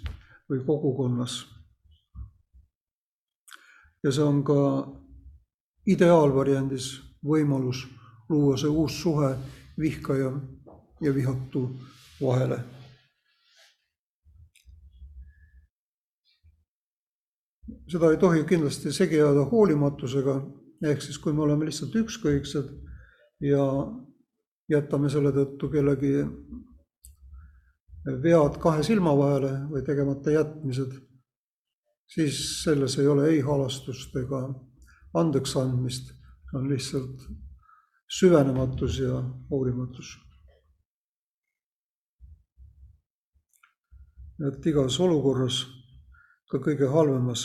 või 0.50 0.64
kogukonnas. 0.66 1.46
ja 4.04 4.12
see 4.12 4.24
on 4.24 4.44
ka 4.44 4.56
ideaalvariandis 5.86 6.86
võimalus 7.24 7.84
luua 8.28 8.56
see 8.56 8.68
uus 8.68 9.02
suhe 9.02 9.34
vihkaja 9.78 10.32
ja 11.00 11.14
vihatu 11.14 11.66
vahele. 12.22 12.60
seda 17.90 18.10
ei 18.10 18.16
tohi 18.16 18.44
kindlasti 18.44 18.92
segi 18.92 19.18
ajada 19.20 19.44
hoolimatusega, 19.50 20.34
ehk 20.86 21.02
siis 21.02 21.18
kui 21.18 21.32
me 21.32 21.42
oleme 21.42 21.66
lihtsalt 21.66 21.94
ükskõiksed 21.98 22.68
ja 23.42 23.64
jätame 24.70 25.10
selle 25.10 25.32
tõttu 25.34 25.70
kellegi 25.72 26.12
vead 28.06 28.56
kahe 28.62 28.82
silma 28.86 29.12
vahele 29.16 29.52
või 29.70 29.82
tegemata 29.86 30.32
jätmised, 30.34 30.94
siis 32.08 32.40
selles 32.62 32.96
ei 32.98 33.06
ole 33.06 33.28
ei 33.28 33.40
halastust 33.44 34.16
ega 34.16 34.46
andeksandmist, 35.20 36.12
on 36.54 36.68
lihtsalt 36.70 37.28
süvenematus 38.20 38.98
ja 38.98 39.22
hoolimatus. 39.50 40.16
et 44.48 44.66
igas 44.66 44.96
olukorras, 45.04 45.66
ka 46.48 46.58
kõige 46.64 46.88
halvemas 46.88 47.42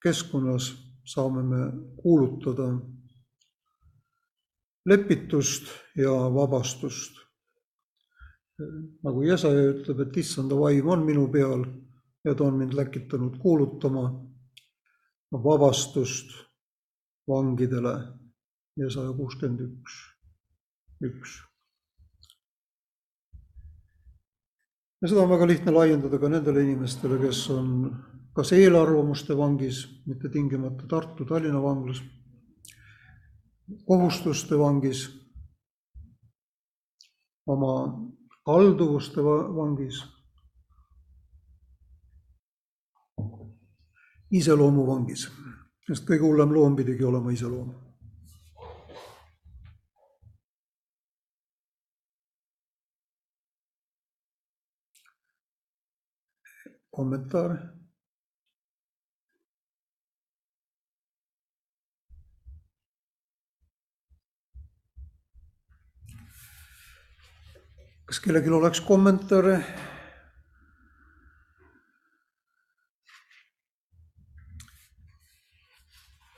keskkonnas 0.00 0.70
saame 1.04 1.42
me 1.44 1.60
kuulutada 2.00 2.70
lepitust 4.86 5.68
ja 5.98 6.14
vabastust. 6.32 7.25
Nagu 8.58 9.22
Jesaja 9.22 9.72
ütleb, 9.74 10.00
et 10.06 10.16
issanda 10.22 10.56
vaim 10.56 10.88
on 10.88 11.04
minu 11.04 11.26
peal 11.32 11.64
ja 12.24 12.34
ta 12.34 12.44
on 12.44 12.56
mind 12.58 12.72
läkitanud 12.74 13.36
kuulutama 13.38 14.06
vabastust 15.32 16.32
vangidele 17.28 17.94
ja 18.76 18.88
saja 18.90 19.12
kuuskümmend 19.12 19.60
üks, 19.66 19.98
üks. 21.04 21.36
ja 25.02 25.08
seda 25.10 25.22
on 25.22 25.30
väga 25.30 25.48
lihtne 25.48 25.74
laiendada 25.74 26.18
ka 26.18 26.28
nendele 26.32 26.64
inimestele, 26.64 27.18
kes 27.20 27.44
on 27.54 27.70
kas 28.36 28.52
eelarvamuste 28.52 29.36
vangis, 29.36 29.84
mitte 30.06 30.28
tingimata 30.28 30.88
Tartu, 30.88 31.24
Tallinna 31.24 31.62
vanglas, 31.62 32.02
kohustuste 33.88 34.58
vangis, 34.60 35.06
oma 37.46 37.72
kalduvuste 38.46 39.22
vangis, 39.56 39.98
iseloomu 44.30 44.86
vangis, 44.86 45.26
sest 45.88 46.06
kõige 46.06 46.28
hullem 46.28 46.54
loom 46.54 46.76
pidigi 46.78 47.04
olema 47.04 47.34
iseloom. 47.34 47.74
Kommentaare? 56.96 57.75
Kas 68.06 68.20
kellelgi 68.22 68.50
oleks 68.50 68.80
kommentaare? 68.80 69.60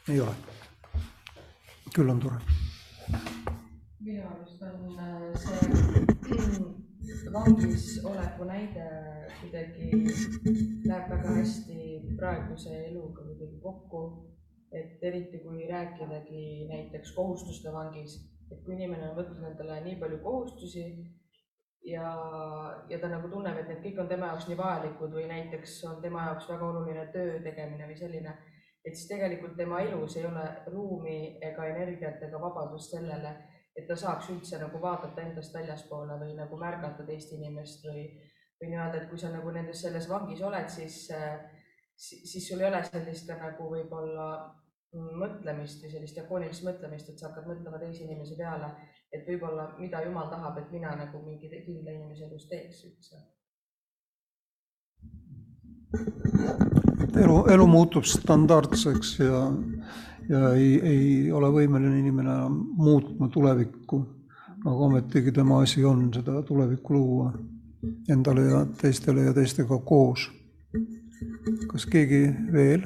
ei 0.09 0.21
ole. 0.21 0.35
küll 1.95 2.09
on 2.09 2.21
tore. 2.21 2.39
minu 4.01 4.23
arust 4.31 4.63
on 4.63 4.97
äh, 5.05 5.37
see 5.43 7.33
vangis 7.35 7.87
oleku 8.05 8.49
näide 8.49 8.89
kuidagi 9.41 9.91
läheb 10.89 11.13
väga 11.13 11.37
hästi 11.37 11.77
praeguse 12.17 12.81
eluga 12.87 13.29
kuidagi 13.29 13.61
kokku. 13.69 14.03
et 14.73 15.05
eriti 15.11 15.45
kui 15.45 15.69
rääkidagi 15.69 16.67
näiteks 16.73 17.13
kohustuste 17.13 17.73
vangis, 17.73 18.19
et 18.53 18.65
kui 18.65 18.75
inimene 18.75 19.11
on 19.11 19.17
võtnud 19.21 19.51
endale 19.53 19.81
nii 19.85 19.97
palju 20.01 20.25
kohustusi 20.25 20.89
ja, 21.89 22.09
ja 22.89 22.99
ta 23.01 23.09
nagu 23.11 23.29
tunneb, 23.33 23.59
et 23.61 23.69
need 23.71 23.83
kõik 23.85 24.01
on 24.03 24.09
tema 24.11 24.33
jaoks 24.33 24.49
nii 24.49 24.59
vajalikud 24.59 25.15
või 25.17 25.27
näiteks 25.31 25.77
on 25.89 26.01
tema 26.05 26.27
jaoks 26.29 26.49
väga 26.51 26.69
oluline 26.69 27.05
töö 27.15 27.39
tegemine 27.45 27.89
või 27.89 27.97
selline, 27.99 28.35
et 28.85 28.97
siis 28.97 29.09
tegelikult 29.11 29.57
tema 29.57 29.81
elus 29.85 30.17
ei 30.17 30.27
ole 30.29 30.45
ruumi 30.73 31.19
ega 31.51 31.69
energiat 31.73 32.23
ega 32.29 32.41
vabadust 32.43 32.97
sellele, 32.97 33.35
et 33.77 33.87
ta 33.89 33.97
saaks 33.97 34.31
üldse 34.35 34.61
nagu 34.61 34.81
vaadata 34.83 35.23
endast 35.25 35.55
väljaspoole 35.55 36.19
või 36.21 36.35
nagu 36.39 36.61
märgata 36.61 37.07
teist 37.09 37.33
inimest 37.37 37.87
või, 37.89 38.05
või 38.61 38.73
nii-öelda, 38.73 39.03
et 39.03 39.11
kui 39.11 39.21
sa 39.21 39.33
nagu 39.33 39.53
nendes, 39.55 39.83
selles 39.83 40.09
vangis 40.11 40.43
oled, 40.43 40.69
siis, 40.73 41.05
siis 41.97 42.49
sul 42.49 42.65
ei 42.65 42.71
ole 42.71 42.83
sellist 42.85 43.29
ka 43.31 43.39
nagu 43.41 43.71
võib-olla 43.73 44.31
mõtlemist 44.95 45.83
või 45.85 45.91
sellist 45.93 46.17
jakoonilist 46.17 46.65
mõtlemist, 46.65 47.09
et 47.11 47.19
sa 47.21 47.29
hakkad 47.29 47.49
mõtlema 47.51 47.81
teise 47.81 48.05
inimese 48.05 48.37
peale, 48.39 48.71
et 49.13 49.27
võib-olla 49.29 49.75
mida 49.79 50.01
Jumal 50.05 50.31
tahab, 50.33 50.59
et 50.59 50.71
mina 50.73 50.95
nagu 50.97 51.21
mingi 51.25 51.51
kindla 51.51 51.93
inimese 51.93 52.25
elus 52.29 52.47
teeks 52.49 52.85
üldse. 52.89 53.21
elu, 57.17 57.37
elu 57.53 57.67
muutub 57.67 58.05
standardseks 58.05 59.19
ja, 59.19 59.43
ja 60.29 60.53
ei, 60.55 60.73
ei 60.81 61.33
ole 61.33 61.51
võimeline 61.53 62.01
inimene 62.01 62.33
enam 62.33 62.59
muutma 62.77 63.29
tulevikku, 63.33 64.01
aga 64.65 64.77
ometigi 64.89 65.33
tema 65.33 65.63
asi 65.63 65.85
on 65.85 66.09
seda 66.15 66.43
tulevikku 66.43 66.95
luua 66.95 67.33
endale 68.09 68.45
ja 68.49 68.65
teistele 68.81 69.29
ja 69.29 69.35
teistega 69.35 69.79
koos. 69.79 70.31
kas 71.69 71.87
keegi 71.87 72.25
veel? 72.53 72.85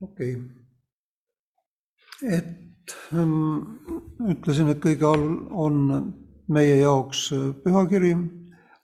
Okei 0.00 0.36
okay., 0.36 0.36
et 2.22 2.94
ähm, 3.14 3.32
ütlesin, 4.30 4.68
et 4.70 4.80
kõige 4.82 5.06
all 5.08 5.26
on 5.50 5.76
meie 6.52 6.76
jaoks 6.80 7.28
pühakiri 7.64 8.14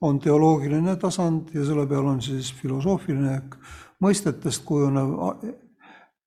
on 0.00 0.18
teoloogiline 0.22 0.96
tasand 1.00 1.54
ja 1.54 1.64
selle 1.66 1.86
peal 1.90 2.06
on 2.06 2.20
siis 2.22 2.52
filosoofiline 2.60 3.34
ehk 3.36 3.56
mõistetest 4.04 4.64
kujunev 4.66 5.14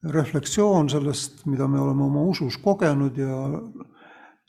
reflektsioon 0.04 0.90
sellest, 0.90 1.46
mida 1.46 1.68
me 1.68 1.80
oleme 1.80 2.04
oma 2.04 2.22
usus 2.22 2.58
kogenud 2.58 3.18
ja 3.18 3.36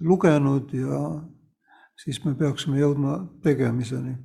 lugenud 0.00 0.72
ja 0.72 1.00
siis 2.04 2.24
me 2.24 2.34
peaksime 2.34 2.80
jõudma 2.80 3.18
tegemiseni. 3.42 4.16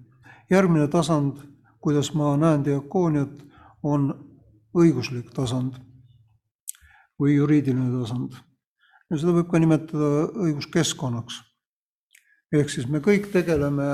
järgmine 0.50 0.88
tasand, 0.88 1.38
kuidas 1.80 2.13
ma 2.13 2.38
näen 2.38 2.63
diakooniat, 2.66 3.44
on 3.84 4.13
õiguslik 4.76 5.34
tasand 5.36 5.76
või 7.20 7.36
juriidiline 7.36 7.92
tasand. 8.00 8.34
ja 9.10 9.18
seda 9.18 9.34
võib 9.34 9.52
ka 9.52 9.60
nimetada 9.60 10.28
õiguskeskkonnaks. 10.32 11.42
ehk 12.54 12.70
siis 12.70 12.88
me 12.88 13.00
kõik 13.00 13.32
tegeleme 13.32 13.88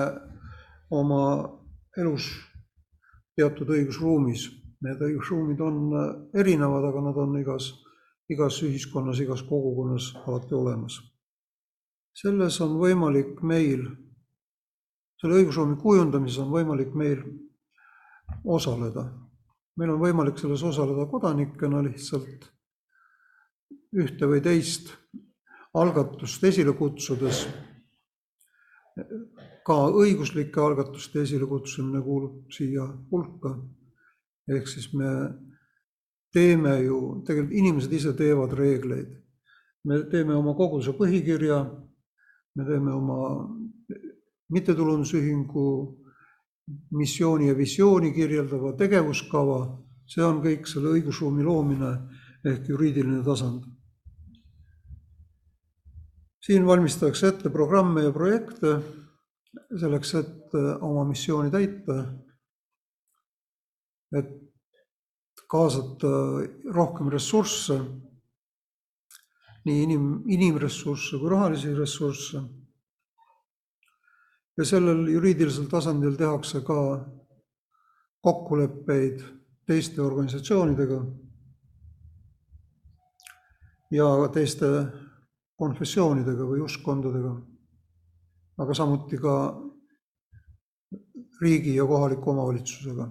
oma 0.92 1.50
elus 1.98 2.30
teatud 3.36 3.70
õigusruumis. 3.70 4.50
Need 4.84 5.02
õigusruumid 5.08 5.62
on 5.64 5.80
äh, 5.96 6.06
erinevad, 6.44 6.90
aga 6.90 7.02
nad 7.08 7.18
on 7.24 7.38
igas, 7.40 7.72
igas 8.30 8.60
ühiskonnas, 8.66 9.22
igas 9.24 9.46
kogukonnas 9.48 10.14
alati 10.28 10.56
olemas. 10.60 11.02
selles 12.14 12.60
on 12.62 12.76
võimalik 12.78 13.40
meil 13.42 13.88
selle 15.24 15.40
õigusruumi 15.40 15.78
kujundamises 15.80 16.42
on 16.44 16.52
võimalik 16.52 16.92
meil 17.00 17.22
osaleda. 18.44 19.06
meil 19.78 19.94
on 19.94 20.02
võimalik 20.02 20.38
selles 20.38 20.64
osaleda 20.64 21.06
kodanikena 21.10 21.80
lihtsalt 21.82 22.50
ühte 23.94 24.28
või 24.28 24.42
teist 24.44 24.92
algatust 25.74 26.44
esile 26.44 26.74
kutsudes. 26.78 27.48
ka 29.66 29.78
õiguslike 30.04 30.60
algatuste 30.60 31.24
esilekutsumine 31.24 32.02
kuulub 32.04 32.52
siia 32.52 32.84
hulka. 33.12 33.56
Ehk 34.50 34.68
siis 34.68 34.90
me 34.94 35.10
teeme 36.34 36.78
ju, 36.84 37.00
tegelikult 37.28 37.60
inimesed 37.60 37.94
ise 37.94 38.14
teevad 38.18 38.54
reegleid. 38.58 39.20
me 39.84 40.00
teeme 40.12 40.36
oma 40.36 40.54
koguduse 40.56 40.94
põhikirja, 40.96 41.60
me 42.56 42.66
teeme 42.66 42.94
oma 42.94 43.50
mittetulundusühingu 44.50 45.68
missiooni 46.96 47.50
ja 47.50 47.58
visiooni 47.58 48.14
kirjeldava 48.16 48.74
tegevuskava, 48.80 49.60
see 50.08 50.24
on 50.24 50.40
kõik 50.44 50.68
selle 50.72 50.96
õigusruumi 50.96 51.44
loomine 51.44 51.92
ehk 52.48 52.70
juriidiline 52.72 53.24
tasand 53.24 53.68
siin 56.44 56.66
valmistatakse 56.68 57.28
ette 57.32 57.50
programme 57.50 58.04
ja 58.04 58.12
projekte 58.12 58.76
selleks, 59.80 60.14
et 60.20 60.56
oma 60.82 61.06
missiooni 61.08 61.52
täita. 61.54 62.04
Et 64.14 64.32
kaasata 65.50 66.10
rohkem 66.74 67.10
ressursse, 67.14 67.78
nii 69.66 69.84
inim, 69.86 70.08
inimressursse 70.28 71.20
kui 71.22 71.30
rahalisi 71.30 71.74
ressursse. 71.78 72.44
ja 74.58 74.66
sellel 74.66 75.08
juriidilisel 75.10 75.66
tasandil 75.66 76.14
tehakse 76.14 76.60
ka 76.62 76.76
kokkuleppeid 78.22 79.24
teiste 79.66 80.02
organisatsioonidega 80.02 81.00
ja 83.96 84.10
teiste 84.34 84.70
konfessioonidega 85.58 86.46
või 86.50 86.62
uskkondadega, 86.66 87.34
aga 88.62 88.78
samuti 88.78 89.18
ka 89.22 89.36
riigi 91.42 91.76
ja 91.76 91.86
kohaliku 91.86 92.32
omavalitsusega. 92.34 93.10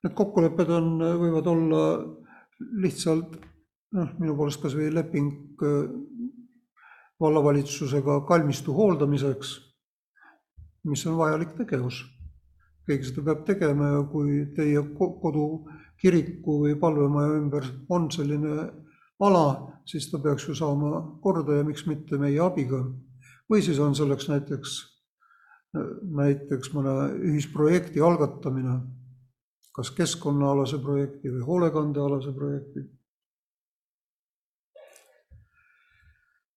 Need 0.00 0.14
kokkulepped 0.16 0.70
on, 0.72 0.92
võivad 1.20 1.48
olla 1.50 1.80
lihtsalt 2.80 3.34
noh, 3.96 4.12
minu 4.20 4.36
poolest 4.38 4.62
kas 4.62 4.76
või 4.76 4.88
leping 4.94 5.60
vallavalitsusega 7.20 8.20
kalmistu 8.28 8.72
hooldamiseks, 8.76 9.52
mis 10.88 11.04
on 11.06 11.18
vajalik 11.20 11.54
tegevus. 11.58 12.04
keegi 12.88 13.06
seda 13.06 13.22
peab 13.22 13.42
tegema 13.46 13.88
ja 13.92 13.98
kui 14.10 14.38
teie 14.56 14.80
kodu 14.96 15.44
kiriku 16.00 16.62
või 16.64 16.78
palvemaja 16.80 17.36
ümber 17.36 17.66
on 17.92 18.08
selline 18.10 18.70
ala, 19.20 19.44
siis 19.86 20.08
ta 20.10 20.18
peaks 20.18 20.48
ju 20.48 20.56
saama 20.56 21.02
korda 21.22 21.60
ja 21.60 21.64
miks 21.64 21.84
mitte 21.86 22.18
meie 22.18 22.40
abiga. 22.40 22.80
või 23.50 23.62
siis 23.62 23.78
on 23.78 23.94
selleks 23.94 24.28
näiteks, 24.28 24.72
näiteks 26.16 26.72
mõne 26.72 26.94
ühisprojekti 27.18 28.00
algatamine, 28.00 28.80
kas 29.76 29.90
keskkonnaalase 29.96 30.78
projekti 30.82 31.32
või 31.32 31.42
hoolekandealase 31.46 32.32
projekti. 32.36 32.84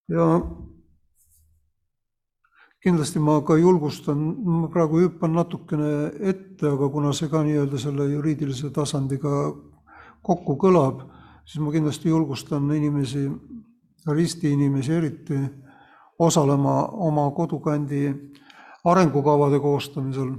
ja 0.08 0.24
kindlasti 2.84 3.18
ma 3.18 3.38
ka 3.40 3.56
julgustan, 3.56 4.18
ma 4.44 4.68
praegu 4.68 5.00
hüppan 5.00 5.32
natukene 5.32 6.10
ette, 6.20 6.68
aga 6.68 6.88
kuna 6.92 7.12
see 7.16 7.30
ka 7.32 7.40
nii-öelda 7.42 7.80
selle 7.80 8.10
juriidilise 8.10 8.68
tasandiga 8.70 9.30
kokku 10.22 10.58
kõlab 10.60 11.06
siis 11.44 11.60
ma 11.62 11.72
kindlasti 11.72 12.08
julgustan 12.08 12.70
inimesi, 12.72 13.30
ristiinimesi 14.06 14.92
eriti, 14.92 15.38
osalema 16.18 16.82
oma 16.86 17.30
kodukandi 17.30 18.14
arengukavade 18.84 19.60
koostamisel. 19.60 20.32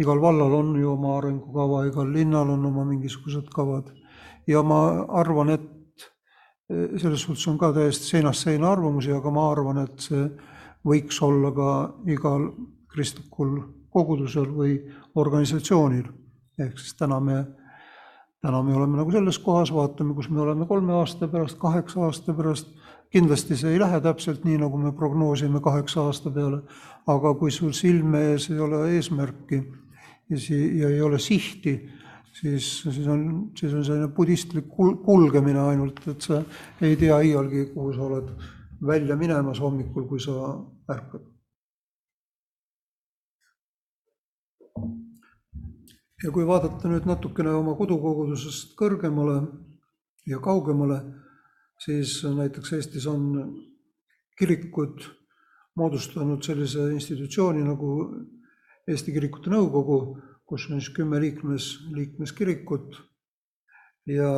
Igal 0.00 0.20
vallal 0.22 0.54
on 0.56 0.74
ju 0.80 0.92
oma 0.92 1.16
arengukava, 1.18 1.84
igal 1.88 2.08
linnal 2.12 2.50
on 2.54 2.64
oma 2.66 2.84
mingisugused 2.88 3.50
kavad 3.52 3.90
ja 4.48 4.62
ma 4.62 4.80
arvan, 5.20 5.52
et 5.56 5.68
selles 6.70 7.26
suhtes 7.26 7.46
on 7.50 7.58
ka 7.58 7.72
täiesti 7.74 8.14
seinast 8.14 8.46
seina 8.46 8.70
arvamusi, 8.72 9.12
aga 9.12 9.30
ma 9.34 9.50
arvan, 9.50 9.82
et 9.84 10.06
see 10.06 10.24
võiks 10.86 11.18
olla 11.22 11.50
ka 11.52 11.70
igal 12.08 12.50
kristlikul 12.90 13.58
kogudusel 13.90 14.48
või 14.54 14.76
organisatsioonil. 15.18 16.06
ehk 16.60 16.78
siis 16.78 16.94
täna 16.94 17.20
me 17.20 17.44
täna 18.40 18.62
me 18.62 18.74
oleme 18.74 18.96
nagu 18.96 19.12
selles 19.12 19.38
kohas, 19.38 19.72
vaatame, 19.74 20.14
kus 20.14 20.30
me 20.30 20.40
oleme 20.40 20.66
kolme 20.66 20.94
aasta 20.96 21.28
pärast, 21.28 21.58
kaheksa 21.60 22.06
aasta 22.06 22.34
pärast. 22.34 22.68
kindlasti 23.10 23.56
see 23.58 23.72
ei 23.74 23.80
lähe 23.80 23.98
täpselt 24.00 24.44
nii, 24.46 24.60
nagu 24.62 24.78
me 24.78 24.92
prognoosime 24.94 25.60
kaheksa 25.60 26.04
aasta 26.06 26.30
peale, 26.30 26.60
aga 27.10 27.32
kui 27.34 27.50
sul 27.50 27.72
silme 27.74 28.20
ees 28.32 28.46
ei 28.50 28.60
ole 28.60 28.84
eesmärki 28.94 29.58
ja 30.30 30.38
si-, 30.38 30.78
ja 30.78 30.88
ei 30.88 31.00
ole 31.02 31.18
sihti, 31.18 31.74
siis, 32.32 32.70
siis 32.82 33.06
on, 33.08 33.50
siis 33.58 33.74
on 33.74 33.84
selline 33.84 34.08
budistlik 34.14 34.70
kul-, 34.70 34.96
kulgemine 35.04 35.60
ainult, 35.72 36.00
et 36.08 36.22
sa 36.22 36.40
ei 36.80 36.96
tea 37.00 37.20
iialgi, 37.26 37.66
kuhu 37.74 37.92
sa 37.96 38.06
oled 38.06 38.32
välja 38.86 39.16
minemas 39.16 39.60
hommikul, 39.60 40.06
kui 40.08 40.22
sa 40.22 40.54
ärkad. 40.90 41.26
Ja 46.20 46.30
kui 46.32 46.44
vaadata 46.44 46.88
nüüd 46.88 47.06
natukene 47.08 47.52
oma 47.56 47.72
kodukogudusest 47.78 48.74
kõrgemale 48.76 49.38
ja 50.28 50.36
kaugemale, 50.44 50.98
siis 51.80 52.18
näiteks 52.28 52.74
Eestis 52.76 53.06
on 53.08 53.30
kirikud 54.36 55.06
moodustanud 55.80 56.44
sellise 56.44 56.90
institutsiooni 56.92 57.64
nagu 57.64 57.94
Eesti 58.88 59.12
Kirikute 59.12 59.50
Nõukogu, 59.52 60.00
kus 60.46 60.66
on 60.70 60.80
siis 60.80 60.92
kümme 60.94 61.20
liikmes, 61.20 61.72
liikmeskirikut 61.94 62.96
ja 64.10 64.30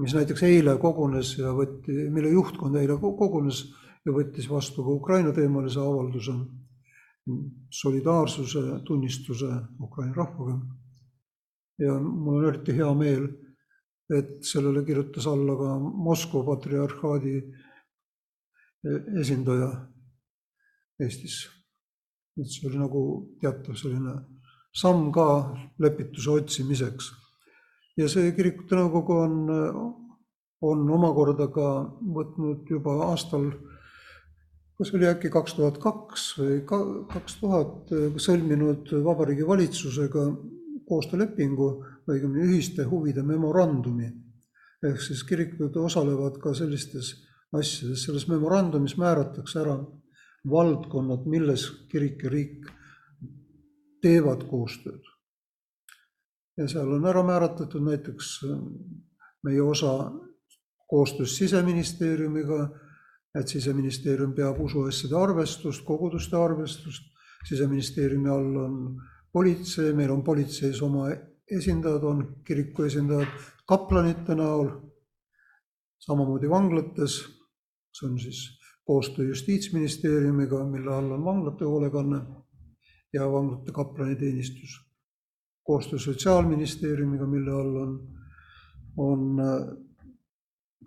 mis 0.00 0.14
näiteks 0.14 0.44
eile 0.46 0.76
kogunes 0.80 1.34
ja 1.38 1.52
võtti, 1.56 1.94
mille 2.12 2.30
juhtkond 2.32 2.76
eile 2.80 2.96
kogunes 3.00 3.64
ja 4.06 4.14
võttis 4.14 4.48
vastu 4.50 4.84
ka 4.84 4.94
Ukraina 4.94 5.32
teemalise 5.36 5.80
avalduse 5.80 6.36
solidaarsuse 7.70 8.60
tunnistuse 8.84 9.48
Ukraina 9.82 10.14
rahvaga. 10.14 10.60
ja 11.78 11.98
mul 12.00 12.38
on 12.38 12.48
eriti 12.48 12.72
hea 12.72 12.92
meel, 12.94 13.26
et 14.16 14.38
sellele 14.44 14.84
kirjutas 14.84 15.26
alla 15.26 15.56
ka 15.58 15.74
Moskva 15.78 16.44
patriarhaadi 16.44 17.34
esindaja 19.20 19.68
Eestis. 21.00 21.55
Et 22.36 22.50
see 22.52 22.68
oli 22.68 22.80
nagu 22.80 23.02
teatav 23.40 23.78
selline 23.80 24.16
samm 24.76 25.10
ka 25.12 25.28
lepituse 25.80 26.30
otsimiseks. 26.30 27.12
ja 27.96 28.08
see 28.12 28.32
kirikute 28.36 28.76
nõukogu 28.76 29.16
on, 29.22 29.36
on 30.62 30.90
omakorda 30.98 31.48
ka 31.52 31.70
võtnud 32.18 32.68
juba 32.70 32.98
aastal 33.08 33.48
kas 34.76 34.92
oli 34.92 35.08
äkki 35.08 35.30
kaks 35.32 35.56
tuhat 35.56 35.78
kaks 35.80 36.26
või 36.38 36.58
kaks 36.68 37.38
tuhat 37.40 37.94
sõlminud 38.20 38.92
Vabariigi 39.04 39.46
Valitsusega 39.48 40.26
koostöölepingu, 40.86 41.68
õigemini 42.06 42.46
ühiste 42.46 42.84
huvide 42.86 43.24
memorandumi. 43.26 44.12
ehk 44.84 45.00
siis 45.00 45.22
kirikud 45.24 45.76
osalevad 45.80 46.36
ka 46.38 46.52
sellistes 46.54 47.14
asjades, 47.52 48.04
selles 48.04 48.26
memorandumis 48.28 48.96
määratakse 49.00 49.60
ära 49.60 49.78
valdkonnad, 50.50 51.26
milles 51.26 51.66
kirik 51.90 52.22
ja 52.22 52.30
riik 52.30 52.66
teevad 54.02 54.46
koostööd. 54.50 55.02
ja 56.56 56.68
seal 56.68 56.92
on 56.92 57.04
ära 57.06 57.22
määratletud 57.22 57.82
näiteks 57.84 58.40
meie 59.44 59.62
osa 59.62 60.12
koostöös 60.88 61.36
siseministeeriumiga 61.36 62.68
et 63.36 63.52
siseministeerium 63.52 64.32
peab 64.36 64.60
usuasjade 64.64 65.16
arvestust, 65.18 65.84
koguduste 65.84 66.36
arvestust, 66.38 67.04
siseministeeriumi 67.48 68.30
all 68.32 68.60
on 68.62 68.76
politsei, 69.32 69.92
meil 69.96 70.12
on 70.14 70.22
politseis 70.24 70.80
oma 70.82 71.10
esindajad, 71.58 72.04
on 72.04 72.22
kiriku 72.46 72.86
esindajad 72.88 73.28
kaplanite 73.68 74.34
näol, 74.38 74.70
samamoodi 76.06 76.48
vanglates, 76.50 77.18
see 77.92 78.08
on 78.08 78.16
siis 78.20 78.46
koostöö 78.86 79.24
Justiitsministeeriumiga, 79.28 80.64
mille 80.64 80.94
all 80.94 81.10
on 81.10 81.24
vanglate 81.24 81.64
hoolekanne 81.64 82.20
ja 83.12 83.32
vanglate 83.32 83.72
kaplaniteenistus. 83.72 84.86
koostöö 85.62 85.98
Sotsiaalministeeriumiga, 85.98 87.26
mille 87.26 87.50
all 87.50 87.76
on, 87.76 88.08
on 88.96 89.36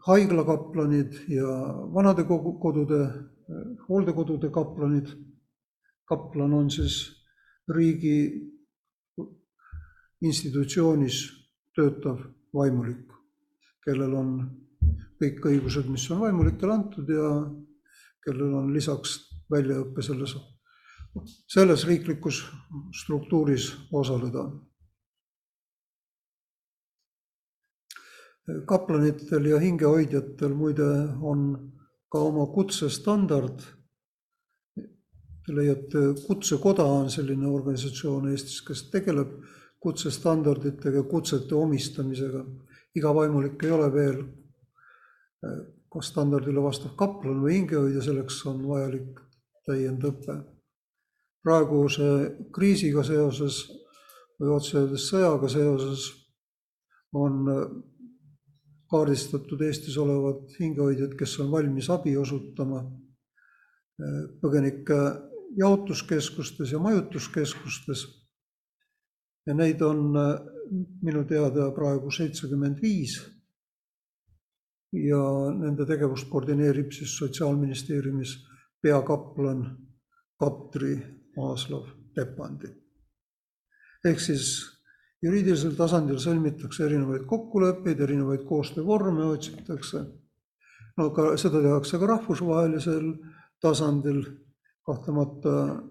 haiglakaplanid 0.08 1.14
ja 1.28 1.48
vanadekodude, 1.94 3.14
hooldekodude 3.90 4.50
kaplanid. 4.50 5.08
kaplan 6.06 6.54
on 6.54 6.72
siis 6.72 7.26
riigi 7.76 8.50
institutsioonis 10.22 11.18
töötav 11.76 12.20
vaimulik, 12.54 13.12
kellel 13.86 14.14
on 14.14 14.32
kõik 15.22 15.44
õigused, 15.46 15.86
mis 15.92 16.08
on 16.12 16.20
vaimulikele 16.24 16.74
antud 16.74 17.10
ja 17.10 17.30
kellel 18.26 18.54
on 18.62 18.74
lisaks 18.74 19.18
väljaõpe 19.52 20.04
selles, 20.06 20.36
selles 21.50 21.86
riiklikus 21.88 22.44
struktuuris 23.04 23.72
osaleda. 23.92 24.50
kaplanitel 28.66 29.46
ja 29.46 29.60
hingehoidjatel 29.62 30.54
muide 30.58 30.88
on 31.22 31.72
ka 32.10 32.20
oma 32.20 32.48
kutsestandard. 32.54 33.62
Te 35.46 35.56
leiate, 35.56 36.02
Kutsekoda 36.28 36.84
on 36.84 37.10
selline 37.14 37.48
organisatsioon 37.48 38.30
Eestis, 38.32 38.62
kes 38.66 38.88
tegeleb 38.94 39.36
kutsestandarditega, 39.80 41.04
kutsete 41.04 41.56
omistamisega. 41.56 42.46
iga 42.96 43.12
vaimulik 43.16 43.64
ei 43.64 43.72
ole 43.72 43.88
veel 43.94 44.24
kas 45.90 46.12
standardile 46.12 46.62
vastav 46.62 46.94
kaplan 46.98 47.42
või 47.42 47.60
hingehoidja, 47.60 48.04
selleks 48.06 48.40
on 48.50 48.62
vajalik 48.68 49.20
täiendõpe. 49.66 50.38
praeguse 51.44 52.06
kriisiga 52.54 53.04
seoses 53.04 53.62
või 54.40 54.50
otse 54.56 54.78
öeldes 54.78 55.06
sõjaga 55.10 55.48
seoses 55.50 56.10
on 57.16 57.46
kaardistatud 58.92 59.62
Eestis 59.62 59.98
olevad 59.98 60.50
hingehoidjad, 60.60 61.16
kes 61.18 61.40
on 61.40 61.52
valmis 61.52 61.90
abi 61.90 62.18
osutama 62.18 62.84
põgenike 64.42 65.00
jaotuskeskustes 65.58 66.72
ja 66.72 66.80
majutuskeskustes. 66.80 68.06
ja 69.48 69.54
neid 69.54 69.82
on 69.82 70.14
minu 71.02 71.24
teada 71.26 71.72
praegu 71.72 72.12
seitsekümmend 72.12 72.82
viis 72.82 73.18
ja 74.94 75.22
nende 75.54 75.86
tegevust 75.86 76.30
koordineerib 76.30 76.92
siis 76.92 77.18
Sotsiaalministeeriumis 77.18 78.36
peakaplan 78.82 79.64
Katri 80.40 80.96
Aaslav-Tepandi. 81.38 82.70
ehk 84.06 84.20
siis 84.20 84.46
juriidilisel 85.22 85.76
tasandil 85.76 86.18
sõlmitakse 86.24 86.86
erinevaid 86.86 87.26
kokkuleppeid, 87.28 88.00
erinevaid 88.00 88.46
koostöövorme 88.48 89.26
otsitakse. 89.26 90.06
no 90.98 91.10
ka 91.10 91.38
seda 91.38 91.62
tehakse 91.62 92.00
ka 92.00 92.08
rahvusvahelisel 92.08 93.14
tasandil. 93.62 94.24
kahtlemata 94.86 95.84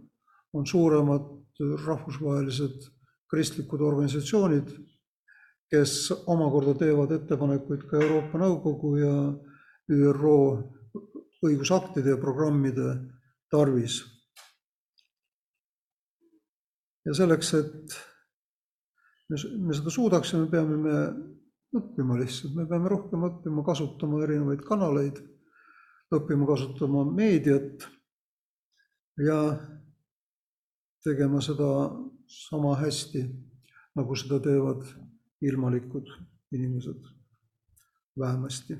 on 0.52 0.66
suuremad 0.66 1.38
rahvusvahelised 1.87 2.88
kristlikud 3.30 3.80
organisatsioonid 3.80 4.70
kes 5.68 6.11
omakorda 6.26 6.74
teevad 6.81 7.12
ettepanekuid 7.12 7.85
ka 7.90 8.00
Euroopa 8.00 8.40
Nõukogu 8.40 8.94
ja 9.02 9.14
ÜRO 9.92 10.38
õigusaktide 11.44 12.14
ja 12.14 12.20
programmide 12.20 12.94
tarvis. 13.50 14.02
ja 17.07 17.14
selleks, 17.16 17.54
et 17.57 17.94
me, 19.33 19.38
seda 19.72 19.92
suudaksime, 19.92 20.48
peame 20.52 20.76
me 20.76 20.96
õppima 21.78 22.18
lihtsalt, 22.18 22.52
me 22.57 22.66
peame 22.68 22.90
rohkem 22.92 23.24
õppima 23.28 23.64
kasutama 23.64 24.20
erinevaid 24.26 24.61
kanaleid, 24.66 25.22
õppima 26.12 26.48
kasutama 26.48 27.07
meediat 27.09 27.87
ja 29.24 29.38
tegema 31.04 31.40
seda 31.44 31.70
sama 32.28 32.74
hästi, 32.83 33.24
nagu 33.96 34.16
seda 34.16 34.40
teevad 34.44 34.85
ilmalikud 35.40 36.07
inimesed 36.53 37.03
vähemasti. 38.18 38.77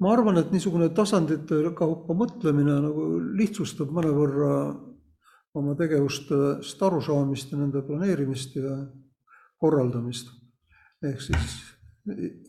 ma 0.00 0.10
arvan, 0.12 0.36
et 0.36 0.50
niisugune 0.52 0.90
tasandite 0.92 1.54
kaupa 1.78 2.12
mõtlemine 2.18 2.74
nagu 2.82 3.04
lihtsustab 3.38 3.92
mõnevõrra 3.94 4.50
oma 5.56 5.76
tegevustest 5.78 6.82
arusaamist 6.82 7.54
ja 7.54 7.60
nende 7.60 7.80
planeerimist 7.86 8.56
ja 8.58 8.74
korraldamist. 9.56 10.28
ehk 11.02 11.22
siis 11.22 11.56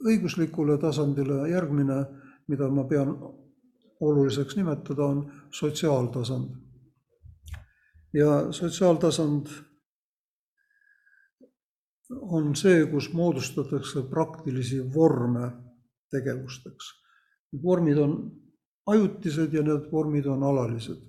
õiguslikule 0.04 0.78
tasandile 0.82 1.46
järgmine, 1.50 2.02
mida 2.48 2.68
ma 2.70 2.84
pean 2.84 3.14
oluliseks 4.02 4.58
nimetada, 4.58 5.06
on 5.06 5.32
sotsiaaltasand 5.52 6.50
ja 8.16 8.52
sotsiaaltasand 8.52 9.48
on 12.22 12.56
see, 12.56 12.86
kus 12.92 13.10
moodustatakse 13.14 14.06
praktilisi 14.10 14.80
vorme 14.94 15.50
tegevusteks. 16.14 16.92
Need 17.52 17.64
vormid 17.64 18.00
on 18.00 18.16
ajutised 18.94 19.54
ja 19.54 19.64
need 19.66 19.92
vormid 19.92 20.26
on 20.32 20.44
alalised. 20.44 21.02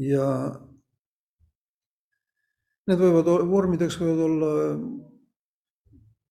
ja 0.00 0.26
need 2.88 3.00
võivad, 3.02 3.26
vormideks 3.50 3.98
võivad 4.00 4.22
olla 4.24 4.52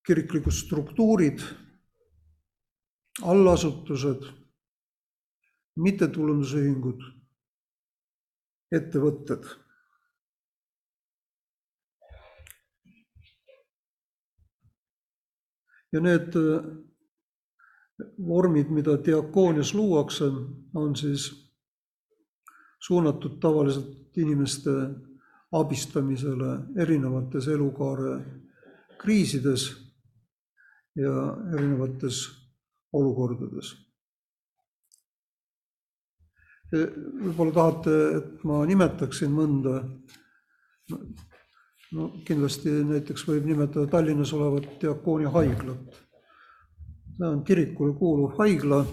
kiriklikud 0.07 0.55
struktuurid, 0.55 1.43
allasutused, 3.29 4.25
mittetulundusühingud 5.77 7.03
ettevõtted. 8.71 9.49
ja 15.91 15.99
need 16.01 16.35
äh, 16.37 16.65
vormid, 18.27 18.69
mida 18.69 18.97
diakoonias 19.05 19.73
luuakse, 19.73 20.27
on 20.75 20.95
siis 20.95 21.31
suunatud 22.85 23.39
tavaliselt 23.41 24.17
inimeste 24.17 24.71
abistamisele 25.51 26.59
erinevates 26.77 27.47
elukaare 27.47 28.19
kriisides 29.01 29.69
ja 30.95 31.13
erinevates 31.57 32.21
olukordades 32.93 33.88
võib-olla 36.71 37.53
tahate, 37.53 37.95
et 38.19 38.43
ma 38.45 38.61
nimetaksin 38.69 39.31
mõnda. 39.33 39.81
no 41.91 42.09
kindlasti 42.25 42.69
näiteks 42.85 43.25
võib 43.27 43.47
nimetada 43.49 43.87
Tallinnas 43.89 44.33
olevat 44.33 44.67
diakoonia 44.81 45.29
haiglat. 45.33 46.01
see 47.17 47.27
on 47.27 47.43
kirikule 47.43 47.93
kuuluv 47.97 48.37
haigla, 48.37 48.85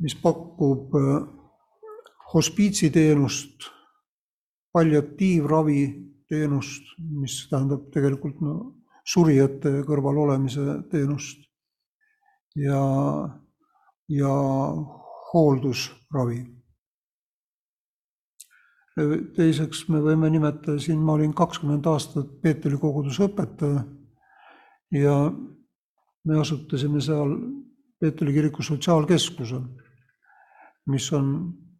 mis 0.00 0.14
pakub 0.14 0.94
äh, 0.94 1.22
hospiitsiteenust, 2.34 3.70
palliatiivravi 4.72 5.82
teenust, 6.28 6.82
mis 6.98 7.46
tähendab 7.50 7.90
tegelikult 7.94 8.40
no 8.40 8.56
surijate 9.06 9.80
kõrval 9.86 10.20
olemise 10.26 10.76
teenust 10.90 11.42
ja, 12.54 12.82
ja 14.08 14.34
hooldusravi. 15.32 16.40
teiseks 19.36 19.86
me 19.88 20.00
võime 20.04 20.28
nimetada 20.28 20.76
siin, 20.82 20.98
ma 21.00 21.14
olin 21.14 21.32
kakskümmend 21.32 21.86
aastat 21.86 22.34
Peetri 22.42 22.76
koguduse 22.76 23.22
õpetaja 23.28 23.84
ja 24.92 25.14
me 26.24 26.38
asutasime 26.40 27.00
seal 27.00 27.32
Peetri 28.00 28.34
kiriku 28.34 28.62
sotsiaalkeskuse, 28.66 29.60
mis 30.90 31.06
on 31.16 31.32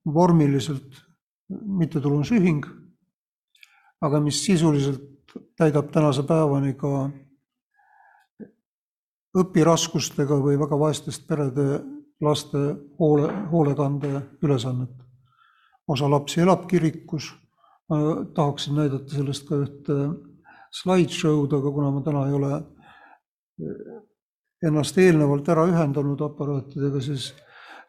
vormiliselt 0.06 1.02
mittetulundusühing, 1.50 2.64
aga 4.00 4.20
mis 4.20 4.40
sisuliselt 4.44 5.34
täidab 5.58 5.90
tänase 5.92 6.22
päevani 6.26 6.74
ka 6.78 7.10
õpiraskustega 9.40 10.40
või 10.42 10.58
väga 10.58 10.78
vaestest 10.78 11.26
perede 11.28 11.80
laste 12.20 12.58
hoole, 12.98 13.32
hoolekande 13.50 14.22
ülesannet. 14.42 14.90
osa 15.88 16.10
lapsi 16.10 16.40
elab 16.40 16.68
kirikus, 16.68 17.32
tahaksin 18.34 18.74
näidata 18.74 19.14
sellest 19.14 19.48
ka 19.48 19.56
ühte 19.58 19.96
slideshow'd, 20.70 21.52
aga 21.56 21.72
kuna 21.74 21.90
ma 21.90 22.02
täna 22.06 22.26
ei 22.28 22.36
ole 22.36 22.52
eh, 22.54 23.96
ennast 24.68 24.98
eelnevalt 24.98 25.48
ära 25.48 25.66
ühendanud 25.66 26.20
aparaatidega, 26.22 27.00
siis, 27.02 27.32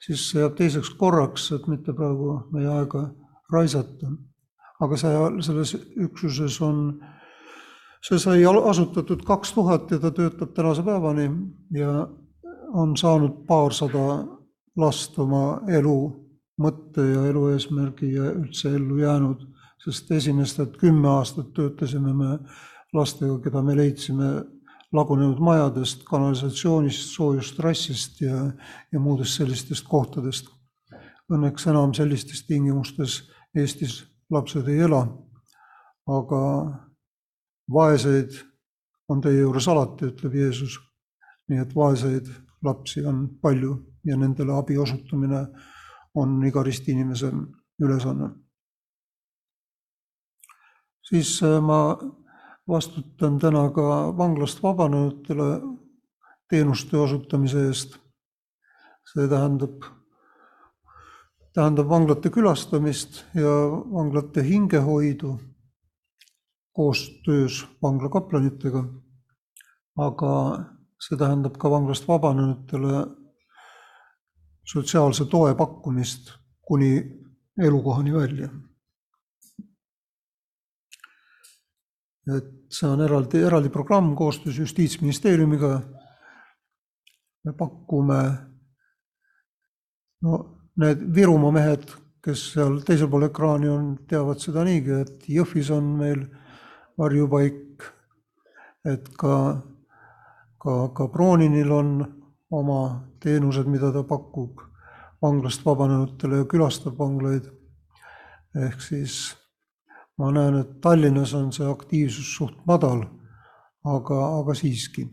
siis 0.01 0.23
see 0.31 0.41
jääb 0.41 0.55
teiseks 0.57 0.93
korraks, 0.97 1.51
et 1.55 1.67
mitte 1.69 1.93
praegu 1.93 2.39
meie 2.55 2.69
aega 2.79 3.09
raisata. 3.53 4.09
aga 4.81 4.97
see, 4.97 5.17
selles 5.45 5.75
üksuses 6.07 6.55
on 6.65 6.77
see 8.01 8.17
sai 8.17 8.39
asutatud 8.45 9.21
kaks 9.27 9.53
tuhat 9.53 9.91
ja 9.91 9.99
ta 9.99 10.09
töötab 10.11 10.55
tänase 10.55 10.81
päevani 10.83 11.27
ja 11.77 12.07
on 12.73 12.97
saanud 12.97 13.45
paarsada 13.47 14.25
last 14.77 15.17
oma 15.19 15.61
elu 15.69 15.97
mõtte 16.61 17.03
ja 17.03 17.25
elu 17.29 17.47
eesmärgi 17.53 18.13
ja 18.15 18.31
üldse 18.31 18.71
ellu 18.75 18.99
jäänud, 19.01 19.43
sest 19.83 20.11
esimesed 20.11 20.77
kümme 20.79 21.09
aastat 21.09 21.53
töötasime 21.57 22.13
me 22.13 22.37
lastega, 22.93 23.39
keda 23.43 23.61
me 23.65 23.75
leidsime 23.75 24.31
lagunenud 24.91 25.39
majadest, 25.39 26.03
kanalisatsioonist, 26.07 27.13
soojustrassist 27.15 28.21
ja, 28.21 28.43
ja 28.91 28.99
muudest 28.99 29.39
sellistest 29.39 29.87
kohtadest. 29.87 30.51
Õnneks 31.31 31.67
enam 31.71 31.93
sellistes 31.95 32.43
tingimustes 32.47 33.21
Eestis 33.55 34.01
lapsed 34.31 34.67
ei 34.71 34.83
ela, 34.83 35.01
aga 36.07 36.41
vaeseid 37.71 38.35
on 39.11 39.19
teie 39.23 39.41
juures 39.41 39.67
alati, 39.67 40.11
ütleb 40.11 40.35
Jeesus. 40.39 40.79
nii 41.51 41.59
et 41.59 41.73
vaeseid 41.75 42.29
lapsi 42.63 43.05
on 43.05 43.27
palju 43.41 43.75
ja 44.05 44.17
nendele 44.17 44.53
abi 44.53 44.77
osutamine 44.77 45.45
on 46.15 46.43
iga 46.45 46.63
ristinimese 46.63 47.31
ülesanne. 47.79 48.29
siis 51.11 51.43
äh, 51.43 51.61
ma 51.61 51.97
vastutan 52.67 53.39
täna 53.39 53.69
ka 53.69 54.17
vanglast 54.17 54.63
vabanenutele 54.63 55.61
teenuste 56.49 56.97
osutamise 56.97 57.67
eest. 57.67 57.97
see 59.13 59.27
tähendab, 59.27 59.81
tähendab 61.53 61.89
vanglate 61.89 62.29
külastamist 62.29 63.23
ja 63.35 63.53
vanglate 63.93 64.43
hingehoidu 64.43 65.39
koostöös 66.71 67.65
vanglakaplanitega. 67.83 68.83
aga 69.97 70.31
see 71.01 71.17
tähendab 71.17 71.57
ka 71.57 71.69
vanglast 71.69 72.07
vabanenutele 72.07 73.05
sotsiaalse 74.73 75.25
toe 75.25 75.55
pakkumist 75.57 76.33
kuni 76.67 76.91
elukohani 77.57 78.13
välja. 78.13 78.49
et 82.37 82.49
see 82.69 82.87
on 82.87 83.01
eraldi, 83.01 83.41
eraldi 83.43 83.69
programm 83.69 84.15
koostöös 84.15 84.59
Justiitsministeeriumiga. 84.59 85.81
me 87.43 87.53
pakume, 87.57 88.37
no 90.21 90.37
need 90.77 90.99
Virumaa 91.15 91.51
mehed, 91.51 91.87
kes 92.21 92.43
seal 92.53 92.75
teisel 92.85 93.09
pool 93.09 93.25
ekraani 93.25 93.69
on, 93.69 93.87
teavad 94.07 94.37
seda 94.39 94.61
niigi, 94.63 94.93
et 95.01 95.25
Jõhvis 95.25 95.71
on 95.73 95.87
meil 95.97 96.21
varjupaik, 97.01 97.87
et 98.85 99.09
ka, 99.17 99.33
ka, 100.61 100.89
ka 100.93 101.07
Prooninil 101.07 101.71
on 101.71 101.93
oma 102.51 102.81
teenused, 103.23 103.67
mida 103.67 103.91
ta 103.93 104.03
pakub 104.03 104.61
vanglast 105.21 105.65
vabanenutele 105.65 106.41
ja 106.41 106.45
külastab 106.49 106.97
vanglaid. 106.99 107.49
ehk 108.55 108.81
siis 108.81 109.37
ma 110.17 110.31
näen, 110.31 110.57
et 110.59 110.81
Tallinnas 110.81 111.33
on 111.33 111.51
see 111.55 111.65
aktiivsus 111.65 112.33
suht 112.35 112.57
madal, 112.67 113.05
aga, 113.87 114.17
aga 114.39 114.53
siiski. 114.53 115.05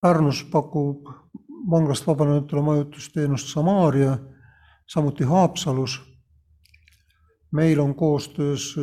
Pärnus 0.00 0.44
pakub 0.52 1.10
vanglast 1.70 2.06
vabanenutele 2.06 2.62
majutusteenust 2.62 3.50
Samaaria, 3.52 4.18
samuti 4.86 5.24
Haapsalus. 5.24 6.00
meil 7.52 7.80
on 7.80 7.94
koostöös 7.94 8.76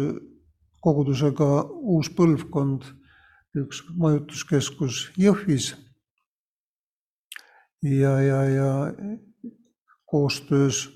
kogudusega 0.79 1.63
Uus 1.63 2.09
Põlvkond 2.09 3.02
üks 3.57 3.83
majutuskeskus 3.97 5.11
Jõhvis 5.19 5.73
ja, 7.83 8.13
ja, 8.21 8.43
ja 8.49 8.71
koostöös 10.09 10.87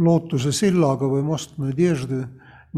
Lootuse 0.00 0.52
sillaga 0.56 1.08
või 1.08 1.22
Most 1.26 1.58
Nadježdi 1.60 2.22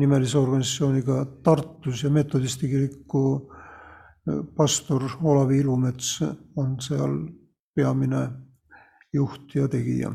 nimelise 0.00 0.38
organisatsiooniga 0.38 1.24
Tartus 1.44 2.02
ja 2.02 2.10
metodisti 2.10 2.68
kiriku 2.68 3.22
pastor 4.56 5.04
Olavi 5.22 5.60
Ilumets 5.62 6.16
on 6.56 6.76
seal 6.80 7.16
peamine 7.74 8.22
juht 9.12 9.54
ja 9.54 9.68
tegija. 9.68 10.12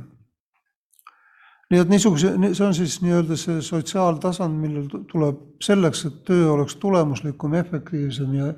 Nii 1.72 1.82
et 1.84 1.90
niisuguse, 1.92 2.32
see 2.56 2.66
on 2.66 2.76
siis 2.76 3.00
nii-öelda 3.04 3.36
see 3.40 3.62
sotsiaaltasand, 3.66 4.56
millel 4.62 4.86
tuleb 5.12 5.40
selleks, 5.64 6.06
et 6.08 6.22
töö 6.28 6.52
oleks 6.54 6.78
tulemuslikum, 6.80 7.58
efektiivsem 7.60 8.36
ja 8.38 8.54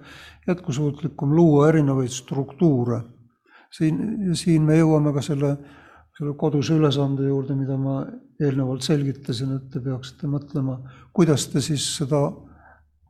jätkusuutlikum, 0.47 1.33
luua 1.35 1.69
erinevaid 1.69 2.13
struktuure. 2.13 3.01
siin, 3.73 4.35
siin 4.35 4.63
me 4.65 4.77
jõuame 4.77 5.13
ka 5.13 5.21
selle, 5.21 5.55
selle 6.17 6.33
koduse 6.37 6.73
ülesande 6.73 7.27
juurde, 7.27 7.55
mida 7.55 7.77
ma 7.77 8.03
eelnevalt 8.41 8.85
selgitasin, 8.85 9.55
et 9.57 9.69
te 9.73 9.81
peaksite 9.81 10.27
mõtlema, 10.27 10.79
kuidas 11.13 11.47
te 11.49 11.61
siis 11.61 11.85
seda 11.97 12.21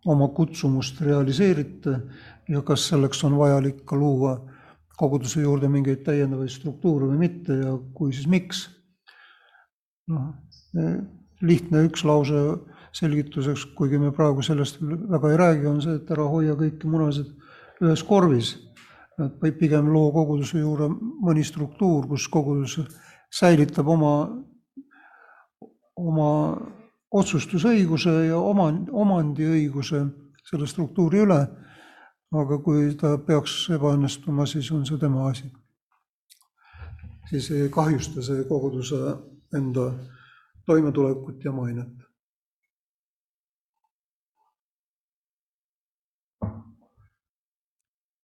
oma 0.05 0.27
kutsumust 0.35 1.01
realiseerite 1.01 1.95
ja 2.49 2.61
kas 2.65 2.87
selleks 2.89 3.23
on 3.27 3.37
vajalik 3.37 3.83
ka 3.85 3.99
luua 3.99 4.37
koguduse 4.99 5.41
juurde 5.41 5.69
mingeid 5.71 6.03
täiendavaid 6.03 6.51
struktuure 6.51 7.07
või 7.11 7.21
mitte 7.27 7.55
ja 7.55 7.75
kui, 7.95 8.11
siis 8.15 8.27
miks. 8.27 8.67
Noh, 10.09 10.33
lihtne 11.41 11.85
üks 11.87 12.03
lause 12.07 12.41
selgituseks, 12.95 13.67
kuigi 13.77 13.99
me 14.01 14.11
praegu 14.15 14.43
sellest 14.45 14.79
väga 14.81 15.31
ei 15.31 15.37
räägi, 15.37 15.67
on 15.69 15.81
see, 15.83 15.99
et 15.99 16.11
ära 16.11 16.25
hoia 16.29 16.57
kõiki 16.57 16.89
munasid 16.89 17.29
ühes 17.83 18.03
korvis. 18.03 18.57
et 19.19 19.59
pigem 19.59 19.89
loo 19.91 20.13
koguduse 20.15 20.59
juurde 20.59 20.87
mõni 20.95 21.43
struktuur, 21.43 22.07
kus 22.07 22.27
kogudus 22.31 22.77
säilitab 23.29 23.87
oma 23.87 24.13
oma 25.99 26.29
otsustusõiguse 27.11 28.13
ja 28.29 28.37
oma, 28.37 28.69
omandiõiguse 28.91 30.05
selle 30.49 30.67
struktuuri 30.67 31.25
üle. 31.25 31.41
aga 32.29 32.59
kui 32.61 32.91
ta 32.93 33.15
peaks 33.17 33.71
ebaõnnestuma, 33.73 34.45
siis 34.45 34.67
on 34.71 34.85
see 34.85 34.97
tema 35.01 35.29
asi. 35.29 35.51
siis 37.29 37.51
ei 37.51 37.69
kahjusta 37.69 38.21
see 38.21 38.43
koguduse 38.49 38.95
enda 39.53 39.91
toimetulekut 40.65 41.43
ja 41.43 41.51
mainet 41.51 42.08